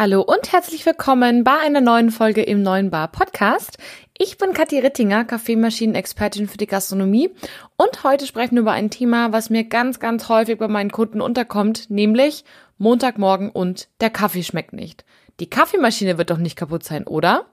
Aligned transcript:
Hallo 0.00 0.22
und 0.22 0.52
herzlich 0.52 0.86
willkommen 0.86 1.42
bei 1.42 1.58
einer 1.58 1.80
neuen 1.80 2.12
Folge 2.12 2.40
im 2.44 2.62
neuen 2.62 2.88
Bar 2.88 3.08
Podcast. 3.08 3.78
Ich 4.16 4.38
bin 4.38 4.52
Kathi 4.52 4.78
Rittinger, 4.78 5.24
Kaffeemaschinenexpertin 5.24 6.46
für 6.46 6.56
die 6.56 6.68
Gastronomie 6.68 7.30
und 7.76 8.04
heute 8.04 8.24
sprechen 8.24 8.54
wir 8.54 8.60
über 8.60 8.70
ein 8.70 8.90
Thema, 8.90 9.32
was 9.32 9.50
mir 9.50 9.64
ganz, 9.64 9.98
ganz 9.98 10.28
häufig 10.28 10.56
bei 10.56 10.68
meinen 10.68 10.92
Kunden 10.92 11.20
unterkommt, 11.20 11.90
nämlich 11.90 12.44
Montagmorgen 12.76 13.50
und 13.50 13.88
der 14.00 14.10
Kaffee 14.10 14.44
schmeckt 14.44 14.72
nicht. 14.72 15.04
Die 15.40 15.50
Kaffeemaschine 15.50 16.16
wird 16.16 16.30
doch 16.30 16.38
nicht 16.38 16.54
kaputt 16.54 16.84
sein, 16.84 17.04
oder? 17.04 17.46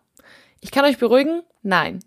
Ich 0.61 0.69
kann 0.69 0.85
euch 0.85 0.99
beruhigen, 0.99 1.41
nein. 1.63 1.99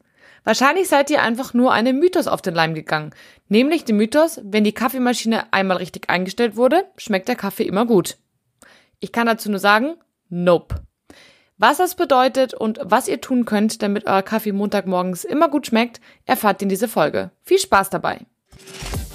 Wahrscheinlich 0.45 0.87
seid 0.87 1.11
ihr 1.11 1.21
einfach 1.21 1.53
nur 1.53 1.73
einem 1.73 1.99
Mythos 1.99 2.29
auf 2.29 2.43
den 2.43 2.55
Leim 2.55 2.75
gegangen. 2.75 3.13
Nämlich 3.49 3.87
dem 3.87 3.97
Mythos, 3.97 4.41
wenn 4.45 4.63
die 4.63 4.71
Kaffeemaschine 4.71 5.53
einmal 5.53 5.79
richtig 5.79 6.09
eingestellt 6.09 6.55
wurde, 6.55 6.85
schmeckt 6.97 7.27
der 7.27 7.35
Kaffee 7.35 7.65
immer 7.65 7.87
gut. 7.87 8.19
Ich 9.01 9.11
kann 9.11 9.27
dazu 9.27 9.51
nur 9.51 9.59
sagen, 9.59 9.97
Nope. 10.29 10.83
Was 11.57 11.79
das 11.79 11.97
bedeutet 11.97 12.55
und 12.55 12.79
was 12.83 13.09
ihr 13.09 13.21
tun 13.21 13.45
könnt, 13.45 13.83
damit 13.83 14.07
euer 14.07 14.23
Kaffee 14.23 14.53
Montagmorgens 14.53 15.25
immer 15.25 15.49
gut 15.49 15.67
schmeckt, 15.67 16.01
erfahrt 16.25 16.61
ihr 16.61 16.65
in 16.65 16.69
dieser 16.69 16.89
Folge. 16.89 17.31
Viel 17.43 17.59
Spaß 17.59 17.91
dabei! 17.91 18.27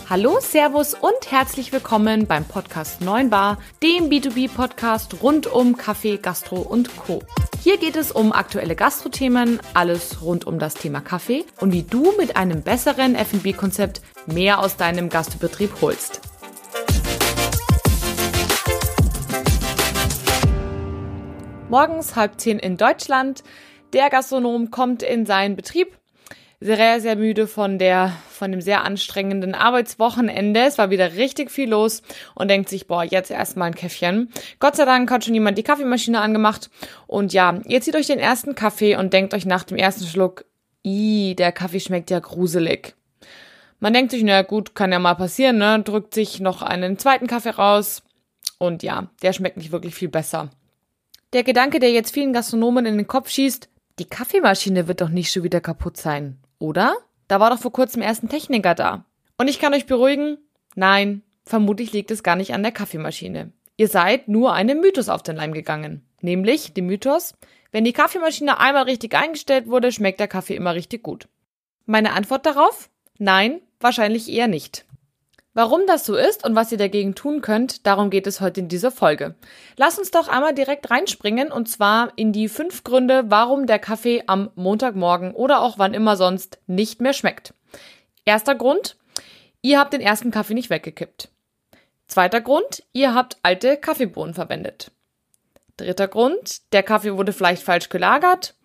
Hallo, 0.09 0.39
Servus 0.41 0.93
und 0.93 1.31
herzlich 1.31 1.71
willkommen 1.71 2.27
beim 2.27 2.43
Podcast 2.43 2.99
9 2.99 3.29
Bar, 3.29 3.57
dem 3.81 4.09
B2B-Podcast 4.09 5.23
rund 5.23 5.47
um 5.47 5.77
Kaffee, 5.77 6.17
Gastro 6.17 6.57
und 6.57 6.95
Co. 6.97 7.23
Hier 7.61 7.77
geht 7.77 7.95
es 7.95 8.11
um 8.11 8.33
aktuelle 8.33 8.75
Gastrothemen, 8.75 9.61
alles 9.73 10.21
rund 10.21 10.45
um 10.45 10.59
das 10.59 10.73
Thema 10.73 10.99
Kaffee 10.99 11.45
und 11.61 11.71
wie 11.71 11.83
du 11.83 12.11
mit 12.17 12.35
einem 12.35 12.61
besseren 12.61 13.15
F&B-Konzept 13.15 14.01
mehr 14.25 14.59
aus 14.59 14.75
deinem 14.75 15.07
Gastbetrieb 15.07 15.71
holst. 15.81 16.32
Morgens 21.73 22.15
halb 22.15 22.39
zehn 22.39 22.59
in 22.59 22.77
Deutschland. 22.77 23.43
Der 23.93 24.11
Gastronom 24.11 24.69
kommt 24.69 25.01
in 25.01 25.25
seinen 25.25 25.55
Betrieb. 25.55 25.97
Sehr, 26.59 27.01
sehr 27.01 27.15
müde 27.15 27.47
von 27.47 27.79
der, 27.79 28.13
von 28.29 28.51
dem 28.51 28.61
sehr 28.61 28.83
anstrengenden 28.83 29.55
Arbeitswochenende. 29.55 30.59
Es 30.59 30.77
war 30.77 30.91
wieder 30.91 31.15
richtig 31.15 31.49
viel 31.49 31.71
los 31.71 32.03
und 32.35 32.47
denkt 32.47 32.69
sich, 32.69 32.85
boah, 32.85 33.03
jetzt 33.03 33.31
erstmal 33.31 33.69
ein 33.69 33.75
Käffchen. 33.75 34.29
Gott 34.59 34.75
sei 34.75 34.85
Dank 34.85 35.09
hat 35.09 35.25
schon 35.25 35.33
jemand 35.33 35.57
die 35.57 35.63
Kaffeemaschine 35.63 36.21
angemacht. 36.21 36.69
Und 37.07 37.33
ja, 37.33 37.59
ihr 37.65 37.81
zieht 37.81 37.95
euch 37.95 38.05
den 38.05 38.19
ersten 38.19 38.53
Kaffee 38.53 38.95
und 38.95 39.11
denkt 39.11 39.33
euch 39.33 39.47
nach 39.47 39.63
dem 39.63 39.77
ersten 39.77 40.05
Schluck, 40.05 40.45
i, 40.85 41.33
der 41.35 41.51
Kaffee 41.51 41.79
schmeckt 41.79 42.11
ja 42.11 42.19
gruselig. 42.19 42.93
Man 43.79 43.93
denkt 43.93 44.11
sich, 44.11 44.21
na 44.21 44.43
gut, 44.43 44.75
kann 44.75 44.91
ja 44.91 44.99
mal 44.99 45.15
passieren, 45.15 45.57
ne? 45.57 45.81
Drückt 45.81 46.13
sich 46.13 46.39
noch 46.39 46.61
einen 46.61 46.99
zweiten 46.99 47.25
Kaffee 47.25 47.49
raus. 47.49 48.03
Und 48.59 48.83
ja, 48.83 49.09
der 49.23 49.33
schmeckt 49.33 49.57
nicht 49.57 49.71
wirklich 49.71 49.95
viel 49.95 50.09
besser. 50.09 50.51
Der 51.33 51.43
Gedanke, 51.43 51.79
der 51.79 51.91
jetzt 51.91 52.13
vielen 52.13 52.31
Gastronomen 52.31 52.85
in 52.85 52.95
den 52.95 53.07
Kopf 53.07 53.29
schießt, 53.29 53.67
die 53.97 54.05
Kaffeemaschine 54.05 54.87
wird 54.87 55.01
doch 55.01 55.09
nicht 55.09 55.31
schon 55.31 55.41
wieder 55.41 55.61
kaputt 55.61 55.97
sein, 55.97 56.37
oder? 56.59 56.95
Da 57.27 57.39
war 57.39 57.49
doch 57.49 57.57
vor 57.57 57.71
kurzem 57.71 58.03
erst 58.03 58.23
ein 58.23 58.29
Techniker 58.29 58.75
da. 58.75 59.05
Und 59.39 59.47
ich 59.47 59.59
kann 59.59 59.73
euch 59.73 59.87
beruhigen, 59.87 60.37
nein, 60.75 61.23
vermutlich 61.43 61.91
liegt 61.91 62.11
es 62.11 62.21
gar 62.21 62.35
nicht 62.35 62.53
an 62.53 62.61
der 62.61 62.71
Kaffeemaschine. 62.71 63.51
Ihr 63.77 63.87
seid 63.87 64.27
nur 64.27 64.53
einem 64.53 64.79
Mythos 64.79 65.09
auf 65.09 65.23
den 65.23 65.35
Leim 65.35 65.53
gegangen. 65.53 66.05
Nämlich 66.21 66.75
dem 66.75 66.85
Mythos, 66.85 67.33
wenn 67.71 67.83
die 67.83 67.93
Kaffeemaschine 67.93 68.59
einmal 68.59 68.83
richtig 68.83 69.15
eingestellt 69.15 69.67
wurde, 69.67 69.91
schmeckt 69.91 70.19
der 70.19 70.27
Kaffee 70.27 70.55
immer 70.55 70.75
richtig 70.75 71.01
gut. 71.01 71.27
Meine 71.87 72.13
Antwort 72.13 72.45
darauf? 72.45 72.91
Nein, 73.17 73.59
wahrscheinlich 73.79 74.29
eher 74.29 74.47
nicht. 74.47 74.85
Warum 75.55 75.85
das 75.85 76.05
so 76.05 76.15
ist 76.15 76.43
und 76.43 76.55
was 76.55 76.71
ihr 76.71 76.79
dagegen 76.79 77.13
tun 77.13 77.41
könnt, 77.41 77.85
darum 77.85 78.09
geht 78.09 78.25
es 78.25 78.41
heute 78.41 78.61
in 78.61 78.69
dieser 78.69 78.89
Folge. 78.89 79.35
Lass 79.77 79.99
uns 79.99 80.09
doch 80.09 80.27
einmal 80.27 80.55
direkt 80.55 80.89
reinspringen 80.89 81.51
und 81.51 81.69
zwar 81.69 82.11
in 82.15 82.33
die 82.33 82.49
fünf 82.49 82.83
Gründe, 82.83 83.25
warum 83.27 83.67
der 83.67 83.77
Kaffee 83.77 84.23
am 84.25 84.49
Montagmorgen 84.55 85.35
oder 85.35 85.61
auch 85.61 85.77
wann 85.77 85.93
immer 85.93 86.15
sonst 86.15 86.57
nicht 86.65 87.01
mehr 87.01 87.13
schmeckt. 87.13 87.53
Erster 88.25 88.55
Grund, 88.55 88.97
ihr 89.61 89.79
habt 89.79 89.93
den 89.93 90.01
ersten 90.01 90.31
Kaffee 90.31 90.55
nicht 90.55 90.71
weggekippt. 90.71 91.29
Zweiter 92.07 92.41
Grund, 92.41 92.83
ihr 92.91 93.13
habt 93.13 93.37
alte 93.43 93.77
Kaffeebohnen 93.77 94.33
verwendet. 94.33 94.91
Dritter 95.77 96.07
Grund, 96.07 96.73
der 96.73 96.81
Kaffee 96.81 97.15
wurde 97.15 97.33
vielleicht 97.33 97.61
falsch 97.61 97.89
gelagert. 97.89 98.55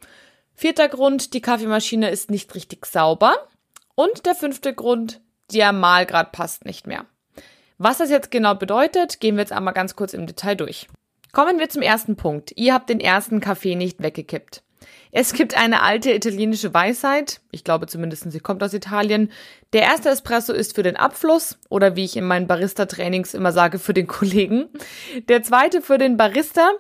Vierter 0.55 0.89
Grund, 0.89 1.35
die 1.35 1.43
Kaffeemaschine 1.43 2.11
ist 2.11 2.31
nicht 2.31 2.55
richtig 2.55 2.87
sauber. 2.87 3.35
Und 3.95 4.27
der 4.27 4.35
fünfte 4.35 4.75
Grund, 4.75 5.21
der 5.53 5.73
Malgrad 5.73 6.33
passt 6.33 6.65
nicht 6.65 6.87
mehr. 6.87 7.07
Was 7.79 7.99
das 7.99 8.11
jetzt 8.11 8.31
genau 8.31 8.55
bedeutet, 8.55 9.21
gehen 9.21 9.37
wir 9.37 9.43
jetzt 9.43 9.53
einmal 9.53 9.75
ganz 9.75 9.95
kurz 9.95 10.13
im 10.13 10.27
Detail 10.27 10.57
durch. 10.57 10.89
Kommen 11.33 11.59
wir 11.59 11.69
zum 11.69 11.83
ersten 11.83 12.17
Punkt. 12.17 12.53
Ihr 12.57 12.75
habt 12.75 12.91
den 12.91 13.01
ersten 13.01 13.41
Kaffee 13.41 13.77
nicht 13.77 14.03
weggekippt. 14.03 14.63
Es 15.11 15.33
gibt 15.33 15.57
eine 15.57 15.83
alte 15.83 16.13
italienische 16.13 16.75
Weisheit, 16.75 17.41
ich 17.51 17.65
glaube 17.65 17.87
zumindest 17.87 18.31
sie 18.31 18.41
kommt 18.41 18.63
aus 18.63 18.75
Italien. 18.75 19.33
Der 19.73 19.83
erste 19.83 20.11
Espresso 20.11 20.53
ist 20.53 20.75
für 20.75 20.83
den 20.83 20.97
Abfluss 20.97 21.59
oder 21.69 21.97
wie 21.97 22.05
ich 22.05 22.17
in 22.17 22.25
meinen 22.25 22.47
Barista-Trainings 22.47 23.35
immer 23.35 23.53
sage, 23.53 23.79
für 23.79 23.95
den 23.95 24.07
Kollegen. 24.07 24.69
Der 25.29 25.43
zweite 25.43 25.83
für 25.83 25.99
den 25.99 26.17
Barista 26.17 26.71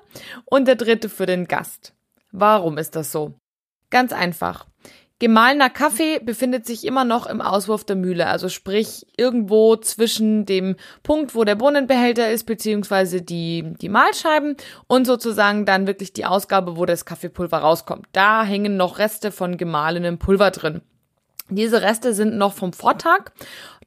und 0.44 0.68
der 0.68 0.76
dritte 0.76 1.08
für 1.08 1.26
den 1.26 1.46
Gast. 1.46 1.94
Warum 2.30 2.78
ist 2.78 2.96
das 2.96 3.10
so? 3.10 3.34
Ganz 3.90 4.12
einfach. 4.12 4.66
Gemahlener 5.20 5.68
Kaffee 5.68 6.20
befindet 6.20 6.64
sich 6.64 6.86
immer 6.86 7.04
noch 7.04 7.26
im 7.26 7.40
Auswurf 7.40 7.82
der 7.82 7.96
Mühle, 7.96 8.28
also 8.28 8.48
sprich 8.48 9.04
irgendwo 9.16 9.74
zwischen 9.74 10.46
dem 10.46 10.76
Punkt, 11.02 11.34
wo 11.34 11.42
der 11.42 11.56
Bohnenbehälter 11.56 12.30
ist, 12.30 12.44
beziehungsweise 12.44 13.20
die, 13.20 13.74
die 13.80 13.88
Mahlscheiben 13.88 14.56
und 14.86 15.06
sozusagen 15.06 15.66
dann 15.66 15.88
wirklich 15.88 16.12
die 16.12 16.24
Ausgabe, 16.24 16.76
wo 16.76 16.86
das 16.86 17.04
Kaffeepulver 17.04 17.58
rauskommt. 17.58 18.06
Da 18.12 18.44
hängen 18.44 18.76
noch 18.76 19.00
Reste 19.00 19.32
von 19.32 19.56
gemahlenem 19.56 20.18
Pulver 20.18 20.52
drin. 20.52 20.82
Diese 21.50 21.82
Reste 21.82 22.14
sind 22.14 22.36
noch 22.36 22.52
vom 22.52 22.72
Vortag 22.72 23.32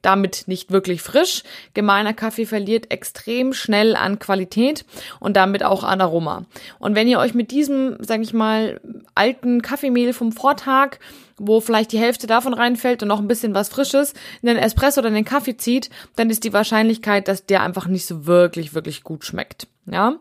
damit 0.02 0.44
nicht 0.46 0.70
wirklich 0.70 1.00
frisch. 1.00 1.44
Gemahlener 1.74 2.12
Kaffee 2.12 2.44
verliert 2.44 2.90
extrem 2.90 3.52
schnell 3.52 3.96
an 3.96 4.18
Qualität 4.18 4.84
und 5.20 5.36
damit 5.36 5.64
auch 5.64 5.84
an 5.84 6.00
Aroma. 6.00 6.44
Und 6.78 6.94
wenn 6.94 7.08
ihr 7.08 7.18
euch 7.18 7.34
mit 7.34 7.50
diesem, 7.50 7.96
sag 8.00 8.20
ich 8.20 8.34
mal, 8.34 8.80
alten 9.14 9.62
Kaffeemehl 9.62 10.12
vom 10.12 10.32
Vortag, 10.32 10.98
wo 11.38 11.60
vielleicht 11.60 11.92
die 11.92 11.98
Hälfte 11.98 12.26
davon 12.26 12.52
reinfällt 12.52 13.02
und 13.02 13.08
noch 13.08 13.20
ein 13.20 13.28
bisschen 13.28 13.54
was 13.54 13.68
Frisches, 13.68 14.12
in 14.42 14.48
den 14.48 14.58
Espresso 14.58 15.00
oder 15.00 15.08
in 15.08 15.14
den 15.14 15.24
Kaffee 15.24 15.56
zieht, 15.56 15.88
dann 16.16 16.30
ist 16.30 16.44
die 16.44 16.52
Wahrscheinlichkeit, 16.52 17.28
dass 17.28 17.46
der 17.46 17.62
einfach 17.62 17.86
nicht 17.86 18.06
so 18.06 18.26
wirklich, 18.26 18.74
wirklich 18.74 19.02
gut 19.02 19.24
schmeckt. 19.24 19.68
Ja. 19.86 20.16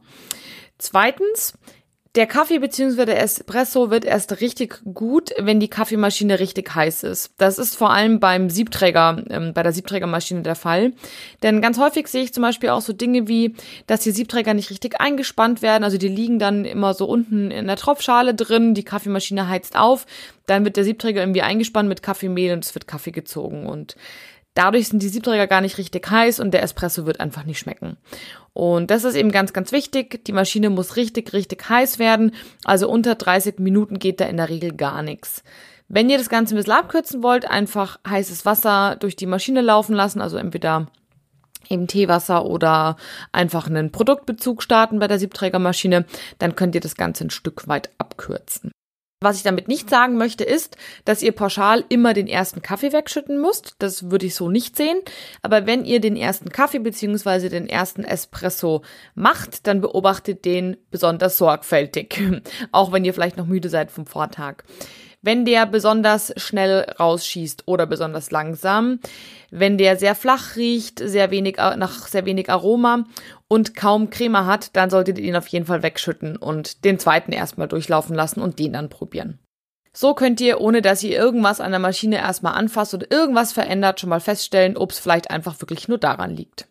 Zweitens, 0.77 1.53
der 2.15 2.27
Kaffee 2.27 2.59
bzw. 2.59 3.05
der 3.05 3.21
Espresso 3.21 3.89
wird 3.89 4.03
erst 4.03 4.41
richtig 4.41 4.81
gut, 4.93 5.31
wenn 5.37 5.61
die 5.61 5.69
Kaffeemaschine 5.69 6.39
richtig 6.39 6.75
heiß 6.75 7.03
ist. 7.03 7.31
Das 7.37 7.57
ist 7.57 7.77
vor 7.77 7.91
allem 7.91 8.19
beim 8.19 8.49
Siebträger, 8.49 9.23
ähm, 9.29 9.53
bei 9.53 9.63
der 9.63 9.71
Siebträgermaschine 9.71 10.41
der 10.41 10.55
Fall. 10.55 10.91
Denn 11.41 11.61
ganz 11.61 11.79
häufig 11.79 12.07
sehe 12.07 12.23
ich 12.23 12.33
zum 12.33 12.43
Beispiel 12.43 12.69
auch 12.69 12.81
so 12.81 12.91
Dinge 12.91 13.29
wie, 13.29 13.55
dass 13.87 14.01
die 14.01 14.11
Siebträger 14.11 14.53
nicht 14.53 14.71
richtig 14.71 14.99
eingespannt 14.99 15.61
werden. 15.61 15.85
Also 15.85 15.97
die 15.97 16.09
liegen 16.09 16.37
dann 16.37 16.65
immer 16.65 16.93
so 16.93 17.05
unten 17.05 17.49
in 17.49 17.67
der 17.67 17.77
Tropfschale 17.77 18.35
drin, 18.35 18.73
die 18.73 18.83
Kaffeemaschine 18.83 19.47
heizt 19.47 19.77
auf, 19.77 20.05
dann 20.47 20.65
wird 20.65 20.75
der 20.75 20.83
Siebträger 20.83 21.21
irgendwie 21.21 21.43
eingespannt 21.43 21.87
mit 21.87 22.03
Kaffeemehl 22.03 22.51
und 22.51 22.65
es 22.65 22.75
wird 22.75 22.87
Kaffee 22.87 23.11
gezogen. 23.11 23.67
Und 23.67 23.95
Dadurch 24.53 24.89
sind 24.89 25.01
die 25.01 25.07
Siebträger 25.07 25.47
gar 25.47 25.61
nicht 25.61 25.77
richtig 25.77 26.09
heiß 26.09 26.39
und 26.39 26.51
der 26.51 26.63
Espresso 26.63 27.05
wird 27.05 27.19
einfach 27.19 27.45
nicht 27.45 27.59
schmecken. 27.59 27.97
Und 28.53 28.91
das 28.91 29.05
ist 29.05 29.15
eben 29.15 29.31
ganz, 29.31 29.53
ganz 29.53 29.71
wichtig. 29.71 30.25
Die 30.25 30.33
Maschine 30.33 30.69
muss 30.69 30.97
richtig, 30.97 31.31
richtig 31.31 31.69
heiß 31.69 31.99
werden. 31.99 32.33
Also 32.65 32.89
unter 32.89 33.15
30 33.15 33.59
Minuten 33.59 33.97
geht 33.97 34.19
da 34.19 34.25
in 34.25 34.37
der 34.37 34.49
Regel 34.49 34.73
gar 34.73 35.03
nichts. 35.03 35.43
Wenn 35.87 36.09
ihr 36.09 36.17
das 36.17 36.29
Ganze 36.29 36.53
ein 36.53 36.57
bisschen 36.57 36.73
abkürzen 36.73 37.23
wollt, 37.23 37.49
einfach 37.49 37.99
heißes 38.07 38.45
Wasser 38.45 38.97
durch 38.99 39.15
die 39.15 39.25
Maschine 39.25 39.61
laufen 39.61 39.93
lassen, 39.93 40.21
also 40.21 40.37
entweder 40.37 40.87
eben 41.69 41.87
Teewasser 41.87 42.45
oder 42.45 42.97
einfach 43.31 43.67
einen 43.67 43.91
Produktbezug 43.91 44.63
starten 44.63 44.99
bei 44.99 45.07
der 45.07 45.19
Siebträgermaschine, 45.19 46.05
dann 46.39 46.55
könnt 46.55 46.75
ihr 46.75 46.81
das 46.81 46.95
Ganze 46.95 47.25
ein 47.25 47.29
Stück 47.29 47.67
weit 47.67 47.89
abkürzen. 47.97 48.71
Was 49.23 49.37
ich 49.37 49.43
damit 49.43 49.67
nicht 49.67 49.87
sagen 49.87 50.17
möchte, 50.17 50.43
ist, 50.43 50.77
dass 51.05 51.21
ihr 51.21 51.31
pauschal 51.31 51.85
immer 51.89 52.15
den 52.15 52.25
ersten 52.25 52.63
Kaffee 52.63 52.91
wegschütten 52.91 53.39
müsst. 53.39 53.75
Das 53.77 54.09
würde 54.09 54.25
ich 54.25 54.33
so 54.33 54.49
nicht 54.49 54.75
sehen. 54.75 54.99
Aber 55.43 55.67
wenn 55.67 55.85
ihr 55.85 56.01
den 56.01 56.15
ersten 56.15 56.49
Kaffee 56.49 56.79
beziehungsweise 56.79 57.49
den 57.49 57.69
ersten 57.69 58.03
Espresso 58.03 58.81
macht, 59.13 59.67
dann 59.67 59.79
beobachtet 59.79 60.43
den 60.43 60.75
besonders 60.89 61.37
sorgfältig. 61.37 62.19
Auch 62.71 62.91
wenn 62.91 63.05
ihr 63.05 63.13
vielleicht 63.13 63.37
noch 63.37 63.45
müde 63.45 63.69
seid 63.69 63.91
vom 63.91 64.07
Vortag 64.07 64.63
wenn 65.21 65.45
der 65.45 65.65
besonders 65.65 66.33
schnell 66.37 66.85
rausschießt 66.99 67.63
oder 67.67 67.85
besonders 67.85 68.31
langsam, 68.31 68.99
wenn 69.51 69.77
der 69.77 69.97
sehr 69.97 70.15
flach 70.15 70.55
riecht, 70.55 70.99
sehr 70.99 71.31
wenig, 71.31 71.57
nach 71.57 72.07
sehr 72.07 72.25
wenig 72.25 72.49
Aroma 72.49 73.05
und 73.47 73.75
kaum 73.75 74.09
Creme 74.09 74.45
hat, 74.45 74.75
dann 74.75 74.89
solltet 74.89 75.19
ihr 75.19 75.25
ihn 75.25 75.35
auf 75.35 75.47
jeden 75.47 75.65
Fall 75.65 75.83
wegschütten 75.83 76.37
und 76.37 76.85
den 76.85 76.99
zweiten 76.99 77.31
erstmal 77.31 77.67
durchlaufen 77.67 78.15
lassen 78.15 78.41
und 78.41 78.59
den 78.59 78.73
dann 78.73 78.89
probieren. 78.89 79.39
So 79.93 80.13
könnt 80.13 80.39
ihr, 80.39 80.61
ohne 80.61 80.81
dass 80.81 81.03
ihr 81.03 81.17
irgendwas 81.17 81.59
an 81.59 81.71
der 81.71 81.79
Maschine 81.79 82.17
erstmal 82.17 82.53
anfasst 82.53 82.93
oder 82.93 83.11
irgendwas 83.11 83.51
verändert, 83.51 83.99
schon 83.99 84.09
mal 84.09 84.21
feststellen, 84.21 84.77
ob 84.77 84.91
es 84.91 84.99
vielleicht 84.99 85.29
einfach 85.29 85.59
wirklich 85.59 85.89
nur 85.89 85.97
daran 85.97 86.35
liegt. 86.35 86.70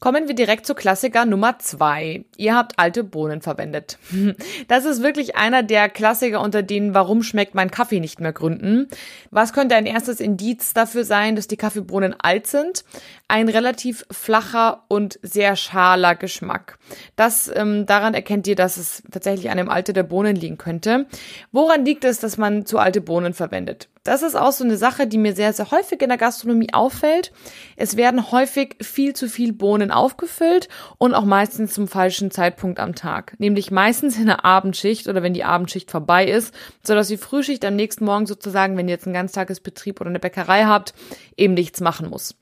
Kommen 0.00 0.28
wir 0.28 0.34
direkt 0.34 0.64
zu 0.66 0.74
Klassiker 0.74 1.26
Nummer 1.26 1.58
zwei. 1.58 2.24
Ihr 2.38 2.56
habt 2.56 2.78
alte 2.78 3.04
Bohnen 3.04 3.42
verwendet. 3.42 3.98
Das 4.68 4.84
ist 4.84 5.02
wirklich 5.02 5.36
einer 5.36 5.62
der 5.62 5.88
Klassiker 5.88 6.40
unter 6.40 6.62
denen, 6.62 6.94
warum 6.94 7.22
schmeckt 7.22 7.54
mein 7.54 7.70
Kaffee 7.70 8.00
nicht 8.00 8.20
mehr 8.20 8.32
gründen. 8.32 8.88
Was 9.30 9.52
könnte 9.52 9.74
ein 9.74 9.84
erstes 9.86 10.20
Indiz 10.20 10.72
dafür 10.72 11.04
sein, 11.04 11.36
dass 11.36 11.48
die 11.48 11.56
Kaffeebohnen 11.56 12.14
alt 12.18 12.46
sind? 12.46 12.84
Ein 13.30 13.48
relativ 13.48 14.04
flacher 14.10 14.82
und 14.88 15.20
sehr 15.22 15.54
schaler 15.54 16.16
Geschmack. 16.16 16.80
Das, 17.14 17.48
ähm, 17.54 17.86
daran 17.86 18.14
erkennt 18.14 18.48
ihr, 18.48 18.56
dass 18.56 18.76
es 18.76 19.04
tatsächlich 19.08 19.50
an 19.50 19.56
dem 19.56 19.68
Alter 19.68 19.92
der 19.92 20.02
Bohnen 20.02 20.34
liegen 20.34 20.58
könnte. 20.58 21.06
Woran 21.52 21.84
liegt 21.84 22.02
es, 22.04 22.18
dass 22.18 22.38
man 22.38 22.66
zu 22.66 22.80
alte 22.80 23.00
Bohnen 23.00 23.32
verwendet? 23.32 23.88
Das 24.02 24.22
ist 24.22 24.34
auch 24.34 24.50
so 24.50 24.64
eine 24.64 24.76
Sache, 24.76 25.06
die 25.06 25.16
mir 25.16 25.32
sehr, 25.32 25.52
sehr 25.52 25.70
häufig 25.70 26.02
in 26.02 26.08
der 26.08 26.18
Gastronomie 26.18 26.72
auffällt. 26.72 27.30
Es 27.76 27.96
werden 27.96 28.32
häufig 28.32 28.74
viel 28.82 29.14
zu 29.14 29.28
viel 29.28 29.52
Bohnen 29.52 29.92
aufgefüllt 29.92 30.68
und 30.98 31.14
auch 31.14 31.24
meistens 31.24 31.72
zum 31.72 31.86
falschen 31.86 32.32
Zeitpunkt 32.32 32.80
am 32.80 32.96
Tag. 32.96 33.38
Nämlich 33.38 33.70
meistens 33.70 34.18
in 34.18 34.26
der 34.26 34.44
Abendschicht 34.44 35.06
oder 35.06 35.22
wenn 35.22 35.34
die 35.34 35.44
Abendschicht 35.44 35.92
vorbei 35.92 36.24
ist, 36.26 36.52
sodass 36.82 37.06
die 37.06 37.16
Frühschicht 37.16 37.64
am 37.64 37.76
nächsten 37.76 38.06
Morgen 38.06 38.26
sozusagen, 38.26 38.76
wenn 38.76 38.88
ihr 38.88 38.94
jetzt 38.94 39.06
einen 39.06 39.14
Ganztagesbetrieb 39.14 40.00
oder 40.00 40.10
eine 40.10 40.18
Bäckerei 40.18 40.64
habt, 40.64 40.94
eben 41.36 41.54
nichts 41.54 41.80
machen 41.80 42.10
muss. 42.10 42.34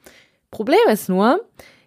Problem 0.51 0.79
ist 0.91 1.09
nur, 1.09 1.45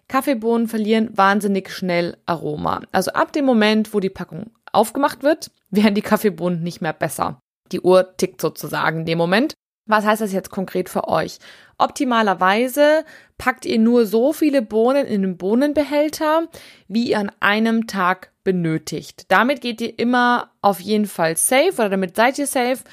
Kaffeebohnen 0.08 0.68
verlieren 0.68 1.10
wahnsinnig 1.16 1.70
schnell 1.70 2.16
Aroma. 2.26 2.82
Also 2.92 3.12
ab 3.12 3.32
dem 3.32 3.44
Moment, 3.44 3.94
wo 3.94 4.00
die 4.00 4.10
Packung 4.10 4.50
aufgemacht 4.72 5.22
wird, 5.22 5.50
werden 5.70 5.94
die 5.94 6.02
Kaffeebohnen 6.02 6.62
nicht 6.62 6.80
mehr 6.80 6.92
besser. 6.92 7.40
Die 7.72 7.80
Uhr 7.80 8.16
tickt 8.16 8.40
sozusagen 8.40 9.00
in 9.00 9.06
dem 9.06 9.18
Moment. 9.18 9.54
Was 9.88 10.04
heißt 10.04 10.20
das 10.20 10.32
jetzt 10.32 10.50
konkret 10.50 10.88
für 10.88 11.08
euch? 11.08 11.38
Optimalerweise 11.78 13.04
packt 13.36 13.66
ihr 13.66 13.78
nur 13.78 14.06
so 14.06 14.32
viele 14.32 14.62
Bohnen 14.62 15.06
in 15.06 15.22
den 15.22 15.36
Bohnenbehälter, 15.36 16.46
wie 16.86 17.10
ihr 17.10 17.18
an 17.18 17.32
einem 17.40 17.88
Tag 17.88 18.30
benötigt. 18.44 19.24
Damit 19.28 19.60
geht 19.60 19.80
ihr 19.80 19.98
immer 19.98 20.52
auf 20.60 20.78
jeden 20.80 21.06
Fall 21.06 21.36
safe 21.36 21.72
oder 21.74 21.88
damit 21.88 22.14
seid 22.14 22.38
ihr 22.38 22.46
safe 22.46 22.84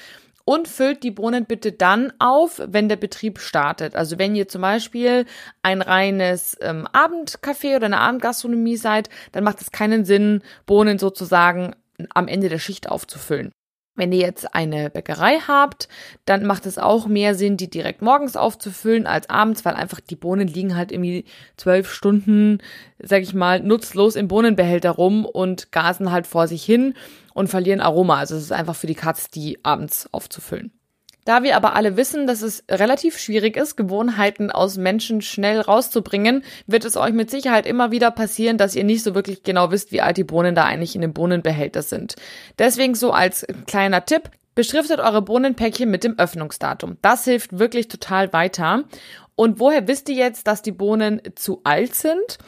und 0.49 0.67
füllt 0.67 1.03
die 1.03 1.11
Bohnen 1.11 1.45
bitte 1.45 1.71
dann 1.71 2.11
auf, 2.17 2.59
wenn 2.65 2.89
der 2.89 2.95
Betrieb 2.95 3.37
startet. 3.37 3.95
Also 3.95 4.17
wenn 4.17 4.35
ihr 4.35 4.47
zum 4.47 4.63
Beispiel 4.63 5.27
ein 5.61 5.83
reines 5.83 6.57
ähm, 6.59 6.87
Abendcafé 6.91 7.75
oder 7.75 7.85
eine 7.85 7.99
Abendgastronomie 7.99 8.75
seid, 8.75 9.11
dann 9.31 9.43
macht 9.43 9.61
es 9.61 9.69
keinen 9.69 10.05
Sinn, 10.05 10.41
Bohnen 10.65 10.97
sozusagen 10.97 11.75
am 12.15 12.27
Ende 12.27 12.49
der 12.49 12.57
Schicht 12.57 12.89
aufzufüllen. 12.89 13.51
Wenn 13.95 14.11
ihr 14.11 14.21
jetzt 14.21 14.55
eine 14.55 14.89
Bäckerei 14.89 15.37
habt, 15.47 15.87
dann 16.25 16.45
macht 16.47 16.65
es 16.65 16.79
auch 16.79 17.05
mehr 17.05 17.35
Sinn, 17.35 17.55
die 17.55 17.69
direkt 17.69 18.01
morgens 18.01 18.35
aufzufüllen 18.35 19.05
als 19.05 19.29
abends, 19.29 19.65
weil 19.65 19.75
einfach 19.75 19.99
die 19.99 20.15
Bohnen 20.15 20.47
liegen 20.47 20.75
halt 20.75 20.91
irgendwie 20.91 21.25
zwölf 21.57 21.93
Stunden, 21.93 22.57
sag 22.97 23.21
ich 23.21 23.35
mal, 23.35 23.59
nutzlos 23.59 24.15
im 24.15 24.27
Bohnenbehälter 24.27 24.89
rum 24.89 25.25
und 25.25 25.71
gasen 25.71 26.11
halt 26.11 26.25
vor 26.25 26.47
sich 26.47 26.63
hin 26.63 26.95
und 27.39 27.47
verlieren 27.47 27.79
Aroma. 27.79 28.17
Also 28.17 28.35
es 28.35 28.43
ist 28.43 28.51
einfach 28.51 28.75
für 28.75 28.85
die 28.85 28.95
Katz, 28.95 29.29
die 29.29 29.63
abends 29.63 30.09
aufzufüllen. 30.11 30.73
Da 31.23 31.41
wir 31.41 31.55
aber 31.55 31.73
alle 31.73 31.95
wissen, 31.95 32.27
dass 32.27 32.41
es 32.41 32.65
relativ 32.69 33.17
schwierig 33.17 33.55
ist, 33.55 33.77
Gewohnheiten 33.77 34.51
aus 34.51 34.75
Menschen 34.75 35.21
schnell 35.21 35.61
rauszubringen, 35.61 36.43
wird 36.67 36.83
es 36.83 36.97
euch 36.97 37.13
mit 37.13 37.31
Sicherheit 37.31 37.65
immer 37.65 37.91
wieder 37.91 38.11
passieren, 38.11 38.57
dass 38.57 38.75
ihr 38.75 38.83
nicht 38.83 39.03
so 39.03 39.15
wirklich 39.15 39.43
genau 39.43 39.71
wisst, 39.71 39.93
wie 39.93 40.01
alt 40.01 40.17
die 40.17 40.25
Bohnen 40.25 40.53
da 40.53 40.65
eigentlich 40.65 40.95
in 40.95 41.01
dem 41.01 41.13
Bohnenbehälter 41.13 41.81
sind. 41.81 42.15
Deswegen 42.57 42.93
so 42.93 43.11
als 43.11 43.47
kleiner 43.67 44.05
Tipp, 44.05 44.31
beschriftet 44.53 44.99
eure 44.99 45.21
Bohnenpäckchen 45.21 45.89
mit 45.89 46.03
dem 46.03 46.19
Öffnungsdatum. 46.19 46.97
Das 47.01 47.23
hilft 47.23 47.57
wirklich 47.57 47.87
total 47.87 48.33
weiter. 48.33 48.83
Und 49.35 49.61
woher 49.61 49.87
wisst 49.87 50.09
ihr 50.09 50.15
jetzt, 50.15 50.47
dass 50.47 50.61
die 50.61 50.73
Bohnen 50.73 51.21
zu 51.35 51.61
alt 51.63 51.95
sind? 51.95 52.39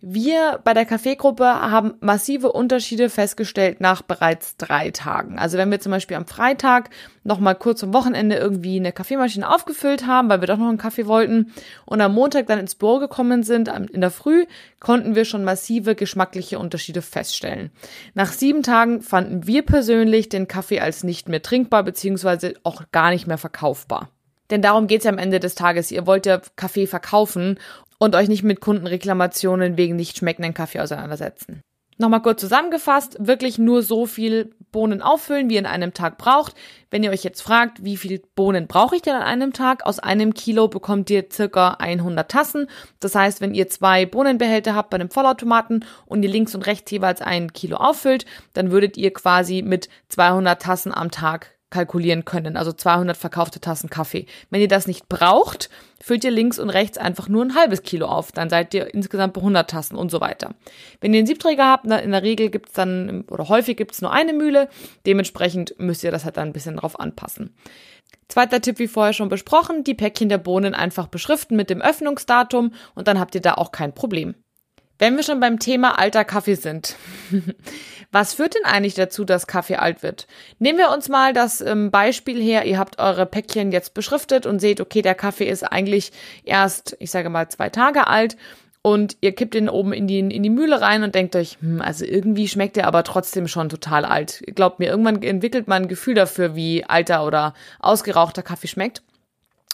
Wir 0.00 0.60
bei 0.62 0.74
der 0.74 0.84
Kaffeegruppe 0.84 1.44
haben 1.44 1.94
massive 1.98 2.52
Unterschiede 2.52 3.10
festgestellt 3.10 3.80
nach 3.80 4.00
bereits 4.00 4.56
drei 4.56 4.92
Tagen. 4.92 5.40
Also 5.40 5.58
wenn 5.58 5.72
wir 5.72 5.80
zum 5.80 5.90
Beispiel 5.90 6.16
am 6.16 6.24
Freitag 6.24 6.90
noch 7.24 7.40
mal 7.40 7.54
kurz 7.54 7.82
am 7.82 7.92
Wochenende 7.92 8.36
irgendwie 8.36 8.76
eine 8.76 8.92
Kaffeemaschine 8.92 9.52
aufgefüllt 9.52 10.06
haben, 10.06 10.28
weil 10.28 10.40
wir 10.40 10.46
doch 10.46 10.56
noch 10.56 10.68
einen 10.68 10.78
Kaffee 10.78 11.08
wollten 11.08 11.52
und 11.84 12.00
am 12.00 12.14
Montag 12.14 12.46
dann 12.46 12.60
ins 12.60 12.76
Büro 12.76 13.00
gekommen 13.00 13.42
sind, 13.42 13.66
in 13.66 14.00
der 14.00 14.12
Früh, 14.12 14.46
konnten 14.78 15.16
wir 15.16 15.24
schon 15.24 15.42
massive 15.42 15.96
geschmackliche 15.96 16.60
Unterschiede 16.60 17.02
feststellen. 17.02 17.72
Nach 18.14 18.30
sieben 18.30 18.62
Tagen 18.62 19.02
fanden 19.02 19.48
wir 19.48 19.62
persönlich 19.62 20.28
den 20.28 20.46
Kaffee 20.46 20.78
als 20.78 21.02
nicht 21.02 21.28
mehr 21.28 21.42
trinkbar 21.42 21.82
beziehungsweise 21.82 22.54
auch 22.62 22.84
gar 22.92 23.10
nicht 23.10 23.26
mehr 23.26 23.38
verkaufbar. 23.38 24.10
Denn 24.50 24.62
darum 24.62 24.86
geht's 24.86 25.04
ja 25.04 25.10
am 25.10 25.18
Ende 25.18 25.40
des 25.40 25.54
Tages. 25.54 25.90
Ihr 25.90 26.06
wollt 26.06 26.24
ja 26.24 26.40
Kaffee 26.56 26.86
verkaufen 26.86 27.58
und 27.98 28.14
euch 28.14 28.28
nicht 28.28 28.42
mit 28.42 28.60
Kundenreklamationen 28.60 29.76
wegen 29.76 29.96
nicht 29.96 30.16
schmeckenden 30.16 30.54
Kaffee 30.54 30.80
auseinandersetzen. 30.80 31.62
Nochmal 32.00 32.22
kurz 32.22 32.40
zusammengefasst, 32.40 33.16
wirklich 33.18 33.58
nur 33.58 33.82
so 33.82 34.06
viel 34.06 34.54
Bohnen 34.70 35.02
auffüllen, 35.02 35.50
wie 35.50 35.54
ihr 35.54 35.60
in 35.60 35.66
einem 35.66 35.94
Tag 35.94 36.16
braucht. 36.16 36.54
Wenn 36.90 37.02
ihr 37.02 37.10
euch 37.10 37.24
jetzt 37.24 37.42
fragt, 37.42 37.82
wie 37.82 37.96
viel 37.96 38.22
Bohnen 38.36 38.68
brauche 38.68 38.94
ich 38.94 39.02
denn 39.02 39.16
an 39.16 39.22
einem 39.22 39.52
Tag? 39.52 39.84
Aus 39.84 39.98
einem 39.98 40.32
Kilo 40.32 40.68
bekommt 40.68 41.10
ihr 41.10 41.24
circa 41.32 41.70
100 41.80 42.30
Tassen. 42.30 42.68
Das 43.00 43.16
heißt, 43.16 43.40
wenn 43.40 43.52
ihr 43.52 43.68
zwei 43.68 44.06
Bohnenbehälter 44.06 44.76
habt 44.76 44.90
bei 44.90 44.94
einem 44.94 45.10
Vollautomaten 45.10 45.84
und 46.06 46.22
ihr 46.22 46.30
links 46.30 46.54
und 46.54 46.66
rechts 46.66 46.88
jeweils 46.92 47.20
ein 47.20 47.52
Kilo 47.52 47.78
auffüllt, 47.78 48.26
dann 48.52 48.70
würdet 48.70 48.96
ihr 48.96 49.12
quasi 49.12 49.62
mit 49.62 49.88
200 50.08 50.62
Tassen 50.62 50.94
am 50.94 51.10
Tag 51.10 51.57
kalkulieren 51.70 52.24
können, 52.24 52.56
also 52.56 52.72
200 52.72 53.16
verkaufte 53.16 53.60
Tassen 53.60 53.90
Kaffee. 53.90 54.26
Wenn 54.50 54.60
ihr 54.60 54.68
das 54.68 54.86
nicht 54.86 55.08
braucht, 55.08 55.68
füllt 56.00 56.24
ihr 56.24 56.30
links 56.30 56.58
und 56.58 56.70
rechts 56.70 56.96
einfach 56.98 57.28
nur 57.28 57.44
ein 57.44 57.54
halbes 57.54 57.82
Kilo 57.82 58.06
auf, 58.06 58.32
dann 58.32 58.48
seid 58.48 58.72
ihr 58.74 58.94
insgesamt 58.94 59.34
bei 59.34 59.40
100 59.40 59.68
Tassen 59.68 59.96
und 59.96 60.10
so 60.10 60.20
weiter. 60.20 60.54
Wenn 61.00 61.12
ihr 61.12 61.18
einen 61.18 61.26
Siebträger 61.26 61.66
habt, 61.66 61.84
in 61.84 62.10
der 62.10 62.22
Regel 62.22 62.50
gibt's 62.50 62.72
dann, 62.72 63.22
oder 63.30 63.48
häufig 63.48 63.76
gibt's 63.76 64.00
nur 64.00 64.12
eine 64.12 64.32
Mühle, 64.32 64.68
dementsprechend 65.06 65.74
müsst 65.78 66.04
ihr 66.04 66.10
das 66.10 66.24
halt 66.24 66.36
dann 66.36 66.48
ein 66.48 66.52
bisschen 66.52 66.76
drauf 66.76 66.98
anpassen. 66.98 67.54
Zweiter 68.28 68.60
Tipp, 68.60 68.78
wie 68.78 68.88
vorher 68.88 69.12
schon 69.14 69.28
besprochen, 69.28 69.84
die 69.84 69.94
Päckchen 69.94 70.28
der 70.28 70.38
Bohnen 70.38 70.74
einfach 70.74 71.06
beschriften 71.06 71.56
mit 71.56 71.70
dem 71.70 71.80
Öffnungsdatum 71.80 72.72
und 72.94 73.08
dann 73.08 73.18
habt 73.18 73.34
ihr 73.34 73.40
da 73.40 73.54
auch 73.54 73.72
kein 73.72 73.94
Problem. 73.94 74.34
Wenn 74.98 75.16
wir 75.16 75.22
schon 75.22 75.40
beim 75.40 75.58
Thema 75.58 75.98
alter 75.98 76.24
Kaffee 76.24 76.56
sind, 76.56 76.96
was 78.10 78.34
führt 78.34 78.54
denn 78.54 78.64
eigentlich 78.64 78.94
dazu, 78.94 79.24
dass 79.24 79.46
Kaffee 79.46 79.76
alt 79.76 80.02
wird? 80.02 80.26
Nehmen 80.58 80.78
wir 80.78 80.90
uns 80.90 81.08
mal 81.08 81.32
das 81.32 81.60
ähm, 81.60 81.90
Beispiel 81.90 82.42
her, 82.42 82.64
ihr 82.64 82.78
habt 82.78 82.98
eure 82.98 83.26
Päckchen 83.26 83.70
jetzt 83.70 83.94
beschriftet 83.94 84.44
und 84.44 84.58
seht, 84.58 84.80
okay, 84.80 85.02
der 85.02 85.14
Kaffee 85.14 85.48
ist 85.48 85.62
eigentlich 85.62 86.10
erst, 86.44 86.96
ich 86.98 87.10
sage 87.10 87.30
mal, 87.30 87.48
zwei 87.48 87.68
Tage 87.68 88.08
alt 88.08 88.36
und 88.82 89.16
ihr 89.20 89.34
kippt 89.34 89.54
ihn 89.54 89.68
oben 89.68 89.92
in 89.92 90.08
die, 90.08 90.18
in 90.18 90.42
die 90.42 90.50
Mühle 90.50 90.80
rein 90.80 91.04
und 91.04 91.14
denkt 91.14 91.36
euch, 91.36 91.58
hm, 91.60 91.80
also 91.80 92.04
irgendwie 92.04 92.48
schmeckt 92.48 92.76
der 92.76 92.86
aber 92.86 93.04
trotzdem 93.04 93.46
schon 93.46 93.68
total 93.68 94.04
alt. 94.04 94.42
Glaubt 94.54 94.80
mir, 94.80 94.86
irgendwann 94.86 95.22
entwickelt 95.22 95.68
man 95.68 95.82
ein 95.82 95.88
Gefühl 95.88 96.14
dafür, 96.14 96.56
wie 96.56 96.84
alter 96.84 97.24
oder 97.24 97.54
ausgerauchter 97.78 98.42
Kaffee 98.42 98.68
schmeckt. 98.68 99.02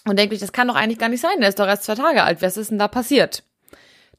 Und 0.07 0.19
denkt 0.19 0.35
euch, 0.35 0.41
das 0.41 0.53
kann 0.53 0.69
doch 0.69 0.75
eigentlich 0.75 0.99
gar 0.99 1.09
nicht 1.09 1.23
sein, 1.23 1.41
der 1.41 1.49
ist 1.49 1.59
doch 1.59 1.67
erst 1.67 1.85
zwei 1.85 1.95
Tage 1.95 2.25
alt. 2.25 2.43
Was 2.43 2.59
ist 2.59 2.71
denn 2.71 2.79
da 2.79 2.89
passiert? 2.89 3.43